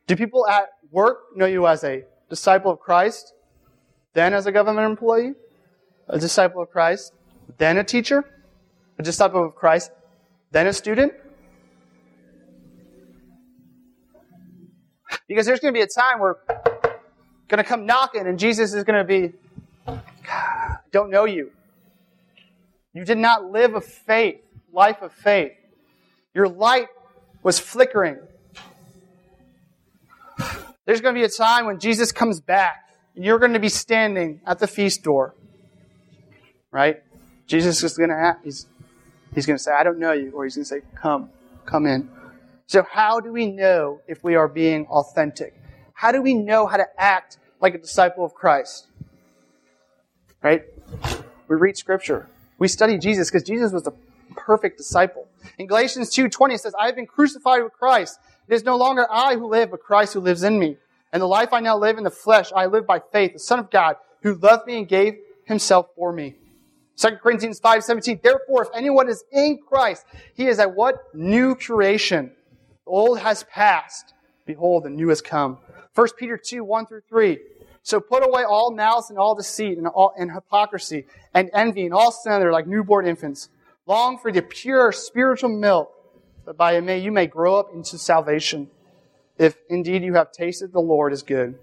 Do 0.06 0.16
people 0.16 0.46
at 0.46 0.68
work 0.90 1.36
know 1.36 1.46
you 1.46 1.66
as 1.66 1.84
a 1.84 2.04
disciple 2.28 2.72
of 2.72 2.80
Christ, 2.80 3.32
then 4.12 4.34
as 4.34 4.46
a 4.46 4.52
government 4.52 4.86
employee, 4.86 5.34
a 6.08 6.18
disciple 6.18 6.62
of 6.62 6.70
Christ, 6.70 7.12
then 7.58 7.78
a 7.78 7.84
teacher, 7.84 8.24
a 8.98 9.02
disciple 9.02 9.44
of 9.44 9.54
Christ, 9.54 9.90
then 10.50 10.66
a 10.66 10.72
student? 10.72 11.12
Because 15.28 15.46
there's 15.46 15.60
going 15.60 15.72
to 15.72 15.78
be 15.78 15.82
a 15.82 15.86
time 15.86 16.18
where 16.18 16.36
going 17.50 17.58
to 17.58 17.64
come 17.64 17.84
knocking 17.84 18.26
and 18.26 18.38
Jesus 18.38 18.72
is 18.74 18.84
going 18.84 18.98
to 18.98 19.04
be, 19.04 19.32
I 19.86 20.76
don't 20.92 21.10
know 21.10 21.24
you. 21.24 21.50
You 22.92 23.04
did 23.04 23.18
not 23.18 23.50
live 23.50 23.74
a 23.74 23.80
faith, 23.80 24.40
life 24.72 25.02
of 25.02 25.12
faith. 25.12 25.52
Your 26.34 26.48
light 26.48 26.88
was 27.42 27.58
flickering. 27.58 28.18
There's 30.86 31.00
going 31.00 31.14
to 31.14 31.20
be 31.20 31.24
a 31.24 31.28
time 31.28 31.66
when 31.66 31.78
Jesus 31.78 32.12
comes 32.12 32.40
back 32.40 32.88
and 33.14 33.24
you're 33.24 33.38
going 33.38 33.52
to 33.52 33.60
be 33.60 33.68
standing 33.68 34.40
at 34.46 34.58
the 34.58 34.66
feast 34.66 35.02
door. 35.02 35.34
Right? 36.70 37.02
Jesus 37.46 37.82
is 37.82 37.96
going 37.96 38.10
to 38.10 38.36
he's 38.44 38.66
he's 39.34 39.46
going 39.46 39.56
to 39.56 39.62
say, 39.62 39.72
"I 39.72 39.82
don't 39.82 39.98
know 39.98 40.12
you," 40.12 40.30
or 40.30 40.44
he's 40.44 40.54
going 40.54 40.64
to 40.64 40.68
say, 40.68 40.82
"Come, 40.94 41.30
come 41.66 41.86
in." 41.86 42.08
So 42.66 42.84
how 42.88 43.18
do 43.18 43.32
we 43.32 43.46
know 43.46 44.00
if 44.06 44.22
we 44.22 44.36
are 44.36 44.46
being 44.46 44.86
authentic? 44.86 45.60
How 45.92 46.12
do 46.12 46.22
we 46.22 46.34
know 46.34 46.66
how 46.66 46.76
to 46.76 46.86
act 46.96 47.38
like 47.60 47.74
a 47.74 47.78
disciple 47.78 48.24
of 48.24 48.34
Christ? 48.34 48.86
Right? 50.42 50.62
We 51.48 51.56
read 51.56 51.76
scripture. 51.76 52.28
We 52.58 52.68
study 52.68 52.96
Jesus 52.96 53.28
because 53.28 53.42
Jesus 53.42 53.72
was 53.72 53.82
the 53.82 53.92
perfect 54.36 54.78
disciple. 54.78 55.26
In 55.58 55.66
Galatians 55.66 56.10
2:20 56.10 56.54
it 56.54 56.60
says, 56.60 56.74
"I 56.78 56.86
have 56.86 56.94
been 56.94 57.06
crucified 57.06 57.64
with 57.64 57.72
Christ. 57.72 58.18
It 58.50 58.54
is 58.54 58.64
no 58.64 58.76
longer 58.76 59.06
I 59.08 59.36
who 59.36 59.46
live, 59.46 59.70
but 59.70 59.80
Christ 59.80 60.12
who 60.12 60.20
lives 60.20 60.42
in 60.42 60.58
me. 60.58 60.76
And 61.12 61.22
the 61.22 61.26
life 61.26 61.52
I 61.52 61.60
now 61.60 61.78
live 61.78 61.98
in 61.98 62.04
the 62.04 62.10
flesh, 62.10 62.50
I 62.52 62.66
live 62.66 62.84
by 62.84 63.00
faith, 63.12 63.32
the 63.32 63.38
Son 63.38 63.60
of 63.60 63.70
God, 63.70 63.94
who 64.22 64.34
loved 64.34 64.66
me 64.66 64.78
and 64.78 64.88
gave 64.88 65.14
himself 65.44 65.86
for 65.94 66.12
me." 66.12 66.34
2 66.96 67.20
Corinthians 67.22 67.60
5:17, 67.60 68.18
"Therefore, 68.20 68.62
if 68.62 68.68
anyone 68.74 69.08
is 69.08 69.24
in 69.30 69.60
Christ, 69.68 70.04
he 70.34 70.48
is 70.48 70.58
a 70.58 70.68
what? 70.68 71.14
New 71.14 71.54
creation. 71.54 72.34
The 72.84 72.90
old 72.90 73.20
has 73.20 73.44
passed. 73.44 74.14
Behold, 74.46 74.82
the 74.82 74.90
new 74.90 75.10
has 75.10 75.22
come." 75.22 75.58
1 75.94 76.16
Peter 76.16 76.36
2, 76.36 76.64
1 76.64 76.86
through 76.86 77.02
3. 77.08 77.38
So 77.82 78.00
put 78.00 78.24
away 78.24 78.42
all 78.42 78.72
malice 78.72 79.10
and 79.10 79.18
all 79.18 79.36
deceit 79.36 79.78
and, 79.78 79.86
all, 79.86 80.12
and 80.18 80.32
hypocrisy 80.32 81.06
and 81.32 81.50
envy 81.52 81.84
and 81.84 81.94
all 81.94 82.10
sin 82.10 82.32
slander 82.32 82.50
like 82.50 82.66
newborn 82.66 83.06
infants. 83.06 83.48
Long 83.86 84.18
for 84.18 84.32
the 84.32 84.42
pure 84.42 84.90
spiritual 84.90 85.50
milk, 85.50 85.92
that 86.50 86.56
by 86.56 86.72
it 86.72 86.80
may 86.80 86.98
you 86.98 87.12
may 87.12 87.28
grow 87.28 87.60
up 87.60 87.72
into 87.72 87.96
salvation, 87.96 88.68
if 89.38 89.54
indeed 89.68 90.02
you 90.02 90.14
have 90.14 90.32
tasted 90.32 90.72
the 90.72 90.80
Lord 90.80 91.12
is 91.12 91.22
good. 91.22 91.56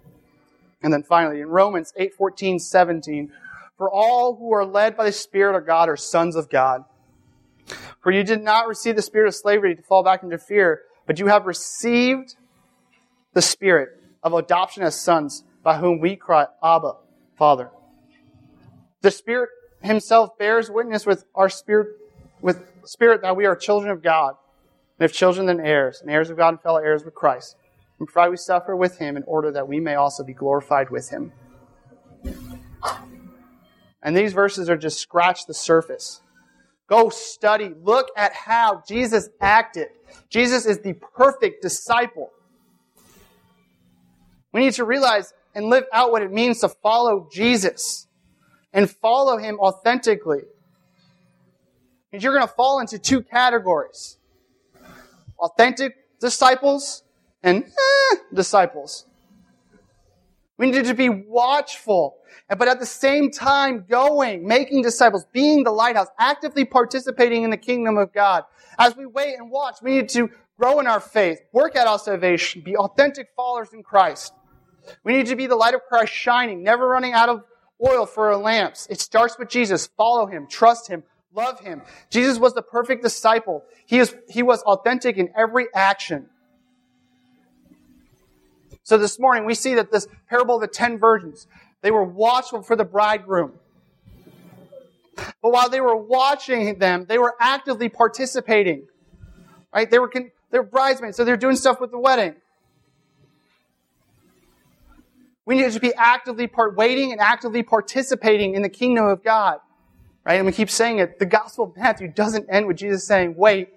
And 0.81 0.93
then 0.93 1.03
finally, 1.03 1.41
in 1.41 1.49
Romans 1.49 1.91
8, 1.97 2.13
14, 2.13 2.57
17, 2.57 3.33
for 3.77 3.91
all 3.91 4.37
who 4.37 4.53
are 4.53 4.65
led 4.65 4.95
by 4.95 5.03
the 5.03 5.11
Spirit 5.11 5.57
of 5.57 5.67
God 5.67 5.89
are 5.89 5.97
sons 5.97 6.37
of 6.37 6.49
God. 6.49 6.85
For 7.99 8.13
you 8.13 8.23
did 8.23 8.41
not 8.41 8.69
receive 8.69 8.95
the 8.95 9.01
spirit 9.01 9.27
of 9.27 9.35
slavery 9.35 9.75
to 9.75 9.81
fall 9.81 10.05
back 10.05 10.23
into 10.23 10.37
fear, 10.37 10.83
but 11.05 11.19
you 11.19 11.27
have 11.27 11.47
received 11.47 12.37
the 13.33 13.41
Spirit 13.41 13.89
of 14.23 14.31
adoption 14.31 14.83
as 14.83 14.97
sons, 14.97 15.43
by 15.63 15.75
whom 15.79 15.99
we 15.99 16.15
cry, 16.15 16.45
Abba, 16.63 16.93
Father. 17.37 17.71
The 19.01 19.11
Spirit 19.11 19.49
Himself 19.81 20.37
bears 20.37 20.71
witness 20.71 21.05
with 21.05 21.25
our 21.35 21.49
spirit, 21.49 21.89
with 22.39 22.65
spirit 22.85 23.23
that 23.23 23.35
we 23.35 23.45
are 23.45 23.53
children 23.57 23.91
of 23.91 24.01
God. 24.01 24.35
And 24.99 25.09
if 25.09 25.13
children, 25.13 25.45
then 25.45 25.59
heirs, 25.59 26.01
and 26.01 26.09
heirs 26.09 26.29
of 26.29 26.37
God 26.37 26.49
and 26.49 26.61
fellow 26.61 26.79
heirs 26.79 27.03
with 27.03 27.13
Christ. 27.13 27.55
And 27.99 28.07
provide 28.07 28.29
we 28.29 28.37
suffer 28.37 28.75
with 28.75 28.97
Him 28.97 29.17
in 29.17 29.23
order 29.23 29.51
that 29.51 29.67
we 29.67 29.79
may 29.79 29.95
also 29.95 30.23
be 30.23 30.33
glorified 30.33 30.89
with 30.89 31.09
Him. 31.09 31.31
And 34.01 34.15
these 34.15 34.33
verses 34.33 34.69
are 34.69 34.77
just 34.77 34.99
scratch 34.99 35.45
the 35.45 35.53
surface. 35.53 36.21
Go 36.87 37.09
study. 37.09 37.73
Look 37.83 38.07
at 38.15 38.33
how 38.33 38.81
Jesus 38.87 39.29
acted. 39.41 39.87
Jesus 40.29 40.65
is 40.65 40.79
the 40.79 40.93
perfect 40.93 41.61
disciple. 41.61 42.31
We 44.53 44.61
need 44.61 44.73
to 44.73 44.85
realize 44.85 45.33
and 45.53 45.65
live 45.65 45.85
out 45.91 46.11
what 46.11 46.21
it 46.21 46.31
means 46.31 46.59
to 46.61 46.69
follow 46.69 47.27
Jesus 47.31 48.07
and 48.71 48.89
follow 48.89 49.37
him 49.37 49.59
authentically. 49.59 50.43
And 52.13 52.23
you're 52.23 52.33
going 52.33 52.47
to 52.47 52.53
fall 52.53 52.79
into 52.79 52.97
two 52.97 53.21
categories 53.21 54.17
authentic 55.39 55.95
disciples 56.19 57.03
and 57.43 57.63
eh, 57.63 58.15
disciples. 58.33 59.05
We 60.57 60.71
need 60.71 60.85
to 60.85 60.95
be 60.95 61.09
watchful, 61.09 62.17
but 62.49 62.67
at 62.67 62.79
the 62.79 62.85
same 62.85 63.29
time 63.29 63.85
going, 63.87 64.47
making 64.47 64.81
disciples, 64.81 65.25
being 65.31 65.63
the 65.63 65.71
lighthouse, 65.71 66.07
actively 66.17 66.65
participating 66.65 67.43
in 67.43 67.51
the 67.51 67.57
kingdom 67.57 67.97
of 67.97 68.11
God. 68.11 68.43
As 68.79 68.95
we 68.95 69.05
wait 69.05 69.35
and 69.37 69.51
watch, 69.51 69.77
we 69.83 69.91
need 69.91 70.09
to 70.09 70.31
grow 70.59 70.79
in 70.79 70.87
our 70.87 70.99
faith, 70.99 71.39
work 71.51 71.75
at 71.75 71.85
our 71.85 71.99
salvation, 71.99 72.61
be 72.61 72.75
authentic 72.75 73.29
followers 73.35 73.69
in 73.71 73.83
Christ. 73.83 74.33
We 75.03 75.13
need 75.13 75.27
to 75.27 75.35
be 75.35 75.45
the 75.45 75.55
light 75.55 75.75
of 75.75 75.81
Christ 75.87 76.13
shining, 76.13 76.63
never 76.63 76.87
running 76.87 77.13
out 77.13 77.29
of 77.29 77.43
oil 77.85 78.05
for 78.05 78.31
our 78.31 78.37
lamps. 78.37 78.87
It 78.89 78.99
starts 78.99 79.37
with 79.37 79.49
Jesus. 79.49 79.87
Follow 79.97 80.25
him, 80.25 80.47
trust 80.49 80.87
him, 80.87 81.03
love 81.37 81.59
him. 81.59 81.83
Jesus 82.09 82.39
was 82.39 82.53
the 82.53 82.61
perfect 82.61 83.03
disciple. 83.03 83.63
He, 83.85 83.99
is, 83.99 84.15
he 84.27 84.43
was 84.43 84.61
authentic 84.63 85.17
in 85.17 85.29
every 85.37 85.67
action. 85.73 86.27
So 88.83 88.97
this 88.97 89.19
morning 89.19 89.45
we 89.45 89.53
see 89.53 89.75
that 89.75 89.91
this 89.91 90.07
parable 90.29 90.55
of 90.55 90.61
the 90.61 90.67
ten 90.67 90.97
virgins, 90.97 91.47
they 91.81 91.91
were 91.91 92.03
watchful 92.03 92.63
for 92.63 92.75
the 92.75 92.85
bridegroom. 92.85 93.53
But 95.41 95.51
while 95.51 95.69
they 95.69 95.81
were 95.81 95.95
watching 95.95 96.79
them, 96.79 97.05
they 97.07 97.17
were 97.17 97.35
actively 97.39 97.89
participating. 97.89 98.87
Right? 99.73 99.89
They 99.89 99.99
were, 99.99 100.11
they 100.51 100.59
were 100.59 100.65
bridesmaids, 100.65 101.17
so 101.17 101.23
they're 101.23 101.37
doing 101.37 101.55
stuff 101.55 101.79
with 101.79 101.91
the 101.91 101.99
wedding. 101.99 102.35
We 105.45 105.55
need 105.55 105.71
to 105.71 105.79
be 105.79 105.93
actively 105.93 106.47
part, 106.47 106.75
waiting 106.75 107.11
and 107.11 107.21
actively 107.21 107.63
participating 107.63 108.53
in 108.53 108.63
the 108.63 108.69
kingdom 108.69 109.05
of 109.05 109.23
God. 109.23 109.59
Right? 110.27 110.35
And 110.35 110.45
we 110.45 110.51
keep 110.51 110.69
saying 110.69 110.99
it. 110.99 111.19
The 111.19 111.25
Gospel 111.25 111.63
of 111.63 111.77
Matthew 111.77 112.09
doesn't 112.09 112.47
end 112.51 112.67
with 112.67 112.75
Jesus 112.75 113.07
saying, 113.07 113.35
wait. 113.37 113.69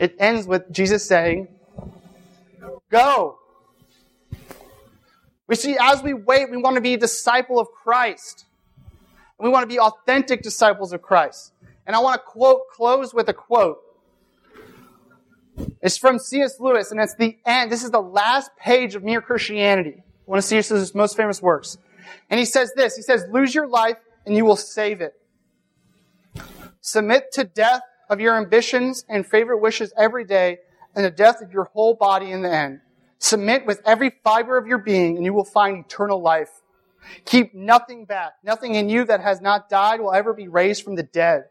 It 0.00 0.16
ends 0.18 0.46
with 0.46 0.72
Jesus 0.72 1.06
saying, 1.06 1.48
go. 2.90 3.38
We 5.46 5.54
see 5.54 5.76
as 5.78 6.02
we 6.02 6.14
wait, 6.14 6.50
we 6.50 6.56
want 6.56 6.76
to 6.76 6.80
be 6.80 6.94
a 6.94 6.98
disciple 6.98 7.58
of 7.58 7.68
Christ. 7.72 8.46
We 9.38 9.50
want 9.50 9.64
to 9.64 9.66
be 9.66 9.78
authentic 9.78 10.40
disciples 10.42 10.94
of 10.94 11.02
Christ. 11.02 11.52
And 11.86 11.94
I 11.94 11.98
want 11.98 12.14
to 12.14 12.24
quote, 12.24 12.62
close 12.72 13.12
with 13.12 13.28
a 13.28 13.34
quote. 13.34 13.76
It's 15.82 15.98
from 15.98 16.18
C.S. 16.18 16.58
Lewis, 16.58 16.90
and 16.90 17.00
it's 17.00 17.16
the 17.16 17.36
end. 17.44 17.70
This 17.70 17.84
is 17.84 17.90
the 17.90 18.00
last 18.00 18.50
page 18.56 18.94
of 18.94 19.04
Mere 19.04 19.20
Christianity 19.20 20.02
one 20.24 20.38
of 20.38 20.44
C.S. 20.44 20.94
most 20.94 21.16
famous 21.16 21.42
works. 21.42 21.76
And 22.30 22.40
he 22.40 22.46
says 22.46 22.72
this, 22.74 22.96
he 22.96 23.02
says, 23.02 23.26
lose 23.30 23.54
your 23.54 23.68
life 23.68 23.98
and 24.24 24.34
you 24.34 24.46
will 24.46 24.56
save 24.56 25.02
it. 25.02 25.12
Submit 26.82 27.30
to 27.32 27.44
death 27.44 27.82
of 28.10 28.20
your 28.20 28.36
ambitions 28.36 29.04
and 29.08 29.24
favorite 29.24 29.60
wishes 29.60 29.94
every 29.96 30.24
day 30.24 30.58
and 30.96 31.04
the 31.04 31.10
death 31.10 31.40
of 31.40 31.52
your 31.52 31.64
whole 31.72 31.94
body 31.94 32.32
in 32.32 32.42
the 32.42 32.52
end. 32.52 32.80
Submit 33.18 33.64
with 33.64 33.80
every 33.86 34.10
fiber 34.24 34.58
of 34.58 34.66
your 34.66 34.78
being 34.78 35.16
and 35.16 35.24
you 35.24 35.32
will 35.32 35.44
find 35.44 35.84
eternal 35.84 36.20
life. 36.20 36.50
Keep 37.24 37.54
nothing 37.54 38.04
back. 38.04 38.32
Nothing 38.42 38.74
in 38.74 38.88
you 38.88 39.04
that 39.04 39.20
has 39.20 39.40
not 39.40 39.68
died 39.68 40.00
will 40.00 40.12
ever 40.12 40.34
be 40.34 40.48
raised 40.48 40.82
from 40.82 40.96
the 40.96 41.04
dead. 41.04 41.44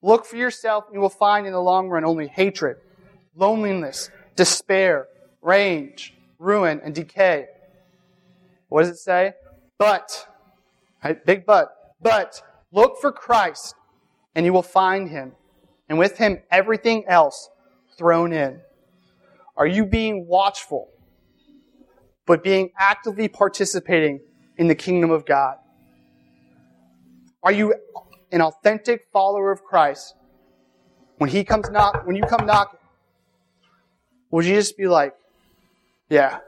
Look 0.00 0.24
for 0.24 0.36
yourself 0.36 0.84
and 0.86 0.94
you 0.94 1.00
will 1.00 1.08
find 1.08 1.44
in 1.44 1.52
the 1.52 1.60
long 1.60 1.88
run 1.88 2.04
only 2.04 2.28
hatred, 2.28 2.76
loneliness, 3.34 4.10
despair, 4.36 5.08
rage, 5.42 6.14
ruin, 6.38 6.80
and 6.84 6.94
decay. 6.94 7.46
What 8.68 8.82
does 8.82 8.90
it 8.90 8.98
say? 8.98 9.32
But, 9.76 10.28
right, 11.02 11.24
big 11.26 11.44
but, 11.44 11.74
but 12.00 12.40
look 12.70 13.00
for 13.00 13.10
Christ 13.10 13.74
and 14.38 14.46
you 14.46 14.52
will 14.52 14.62
find 14.62 15.10
him. 15.10 15.32
And 15.88 15.98
with 15.98 16.16
him, 16.16 16.38
everything 16.48 17.04
else 17.08 17.50
thrown 17.98 18.32
in. 18.32 18.60
Are 19.56 19.66
you 19.66 19.84
being 19.84 20.28
watchful, 20.28 20.90
but 22.24 22.44
being 22.44 22.70
actively 22.78 23.26
participating 23.26 24.20
in 24.56 24.68
the 24.68 24.76
kingdom 24.76 25.10
of 25.10 25.26
God? 25.26 25.56
Are 27.42 27.50
you 27.50 27.74
an 28.30 28.40
authentic 28.40 29.08
follower 29.12 29.50
of 29.50 29.64
Christ? 29.64 30.14
When 31.16 31.30
he 31.30 31.42
comes 31.42 31.68
knock, 31.68 32.06
when 32.06 32.14
you 32.14 32.22
come 32.22 32.46
knocking, 32.46 32.78
will 34.30 34.44
you 34.44 34.54
just 34.54 34.76
be 34.76 34.86
like, 34.86 35.14
yeah, 36.08 36.38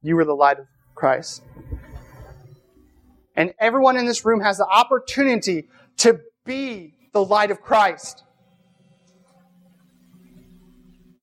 you 0.00 0.16
were 0.16 0.24
the 0.24 0.32
light 0.32 0.60
of 0.60 0.66
Christ. 0.94 1.42
And 3.38 3.54
everyone 3.60 3.96
in 3.96 4.04
this 4.04 4.24
room 4.24 4.40
has 4.40 4.58
the 4.58 4.66
opportunity 4.66 5.68
to 5.98 6.18
be 6.44 6.94
the 7.12 7.24
light 7.24 7.52
of 7.52 7.60
Christ. 7.60 8.24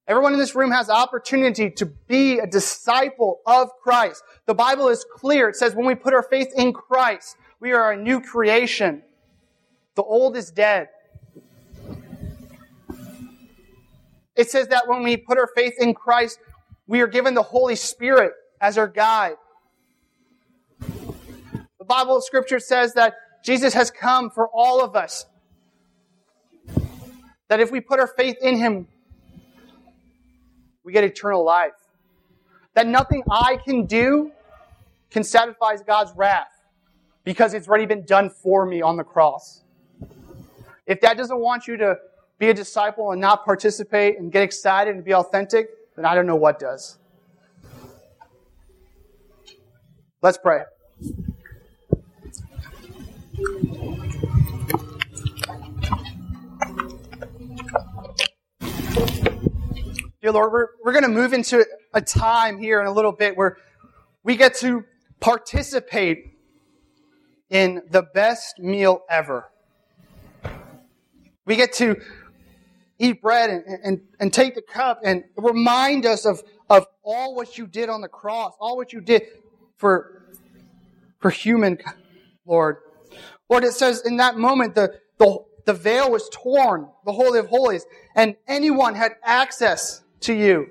Everyone 0.08 0.32
in 0.32 0.40
this 0.40 0.56
room 0.56 0.72
has 0.72 0.88
the 0.88 0.94
opportunity 0.94 1.70
to 1.72 1.86
be 1.86 2.40
a 2.40 2.48
disciple 2.48 3.42
of 3.46 3.70
Christ. 3.84 4.24
The 4.46 4.54
Bible 4.54 4.88
is 4.88 5.06
clear. 5.14 5.50
It 5.50 5.58
says 5.58 5.76
when 5.76 5.86
we 5.86 5.94
put 5.94 6.14
our 6.14 6.24
faith 6.24 6.54
in 6.56 6.72
Christ, 6.72 7.36
we 7.60 7.74
are 7.74 7.92
a 7.92 7.98
new 7.98 8.22
creation. 8.22 9.04
The 9.96 10.04
old 10.04 10.38
is 10.38 10.52
dead. 10.52 10.88
It 14.38 14.50
says 14.50 14.70
that 14.70 14.88
when 14.88 15.04
we 15.04 15.18
put 15.18 15.38
our 15.38 15.50
faith 15.54 15.74
in 15.82 15.94
Christ, 15.94 16.40
we 16.88 17.02
are 17.02 17.08
given 17.08 17.34
the 17.34 17.44
Holy 17.44 17.76
Spirit 17.76 18.32
as 18.62 18.78
our 18.78 18.88
guide. 18.88 19.36
Bible 21.96 22.20
scripture 22.20 22.60
says 22.60 22.94
that 22.96 23.14
Jesus 23.42 23.74
has 23.74 23.90
come 23.90 24.30
for 24.30 24.50
all 24.54 24.84
of 24.84 24.98
us. 24.98 25.28
That 27.48 27.62
if 27.62 27.72
we 27.72 27.80
put 27.80 28.02
our 28.02 28.08
faith 28.08 28.36
in 28.42 28.58
Him, 28.58 28.90
we 30.84 30.92
get 30.92 31.06
eternal 31.06 31.46
life. 31.46 31.72
That 32.74 32.86
nothing 32.86 33.24
I 33.32 33.58
can 33.64 33.86
do 33.86 34.32
can 35.10 35.24
satisfy 35.24 35.78
God's 35.88 36.12
wrath 36.18 36.52
because 37.24 37.54
it's 37.54 37.70
already 37.70 37.86
been 37.86 38.04
done 38.04 38.30
for 38.30 38.66
me 38.66 38.82
on 38.82 38.98
the 38.98 39.06
cross. 39.06 39.64
If 40.86 41.00
that 41.00 41.16
doesn't 41.16 41.40
want 41.40 41.66
you 41.66 41.78
to 41.78 41.96
be 42.40 42.50
a 42.50 42.54
disciple 42.54 43.12
and 43.12 43.22
not 43.22 43.46
participate 43.46 44.20
and 44.20 44.34
get 44.34 44.44
excited 44.44 44.94
and 44.94 45.06
be 45.06 45.14
authentic, 45.14 45.70
then 45.96 46.04
I 46.04 46.14
don't 46.14 46.28
know 46.28 46.36
what 46.36 46.60
does. 46.60 46.98
Let's 50.22 50.38
pray. 50.38 50.64
Dear 60.26 60.32
Lord, 60.32 60.52
we're, 60.52 60.68
we're 60.84 60.92
going 60.92 61.04
to 61.04 61.08
move 61.08 61.34
into 61.34 61.64
a 61.94 62.02
time 62.02 62.58
here 62.58 62.82
in 62.82 62.88
a 62.88 62.92
little 62.92 63.12
bit 63.12 63.38
where 63.38 63.58
we 64.24 64.36
get 64.36 64.56
to 64.56 64.84
participate 65.20 66.36
in 67.52 67.84
the 67.92 68.02
best 68.02 68.58
meal 68.58 69.04
ever. 69.08 69.52
We 71.46 71.56
get 71.56 71.74
to 71.74 72.02
eat 72.98 73.22
bread 73.22 73.52
and, 73.52 73.64
and, 73.84 74.02
and 74.20 74.34
take 74.34 74.56
the 74.56 74.64
cup 74.64 75.02
and 75.04 75.26
remind 75.38 76.08
us 76.08 76.26
of, 76.26 76.42
of 76.72 76.88
all 77.04 77.36
what 77.36 77.60
you 77.60 77.68
did 77.68 77.90
on 77.90 78.02
the 78.02 78.08
cross, 78.08 78.54
all 78.60 78.78
what 78.78 78.94
you 78.94 79.02
did 79.02 79.24
for, 79.78 80.24
for 81.20 81.30
human, 81.30 81.78
Lord. 82.48 82.78
Lord, 83.50 83.64
it 83.64 83.74
says 83.74 84.02
in 84.02 84.18
that 84.18 84.38
moment 84.38 84.76
the, 84.76 85.00
the, 85.18 85.38
the 85.66 85.74
veil 85.74 86.12
was 86.12 86.30
torn, 86.32 86.88
the 87.06 87.12
Holy 87.12 87.40
of 87.40 87.48
Holies, 87.48 87.86
and 88.16 88.36
anyone 88.48 88.96
had 88.96 89.14
access 89.24 90.04
to 90.22 90.34
you, 90.34 90.70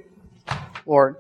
Lord. 0.87 1.17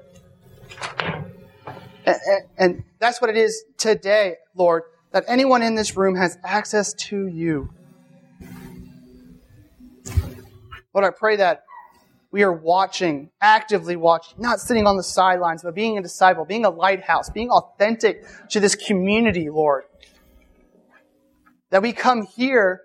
And, 2.06 2.16
and 2.58 2.84
that's 2.98 3.20
what 3.20 3.30
it 3.30 3.36
is 3.36 3.64
today, 3.76 4.36
Lord, 4.54 4.82
that 5.12 5.24
anyone 5.28 5.62
in 5.62 5.74
this 5.74 5.96
room 5.96 6.16
has 6.16 6.38
access 6.42 6.92
to 6.94 7.26
you. 7.28 7.70
Lord, 10.92 11.06
I 11.06 11.10
pray 11.10 11.36
that 11.36 11.64
we 12.30 12.42
are 12.42 12.52
watching, 12.52 13.30
actively 13.40 13.94
watching, 13.94 14.40
not 14.40 14.58
sitting 14.58 14.88
on 14.88 14.96
the 14.96 15.04
sidelines, 15.04 15.62
but 15.62 15.74
being 15.74 15.98
a 15.98 16.02
disciple, 16.02 16.44
being 16.44 16.64
a 16.64 16.70
lighthouse, 16.70 17.30
being 17.30 17.50
authentic 17.50 18.24
to 18.50 18.58
this 18.58 18.74
community, 18.74 19.50
Lord. 19.50 19.84
That 21.74 21.82
we 21.82 21.92
come 21.92 22.22
here 22.36 22.82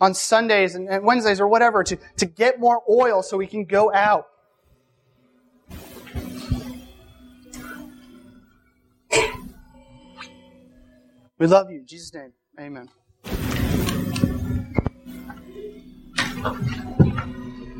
on 0.00 0.12
Sundays 0.12 0.74
and, 0.74 1.04
Wednesdays 1.04 1.40
or 1.40 1.46
whatever 1.46 1.84
to, 1.84 1.96
to 2.16 2.26
get 2.26 2.58
more 2.58 2.82
oil 2.90 3.22
so 3.22 3.36
we 3.36 3.46
can 3.46 3.64
go 3.64 3.94
out. 3.94 4.26
We 11.38 11.46
love 11.46 11.70
you. 11.70 11.78
In 11.78 11.86
Jesus' 11.86 12.12
name, 12.14 12.32
amen. 12.58 12.88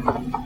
Thank 0.05 0.37
you. 0.37 0.46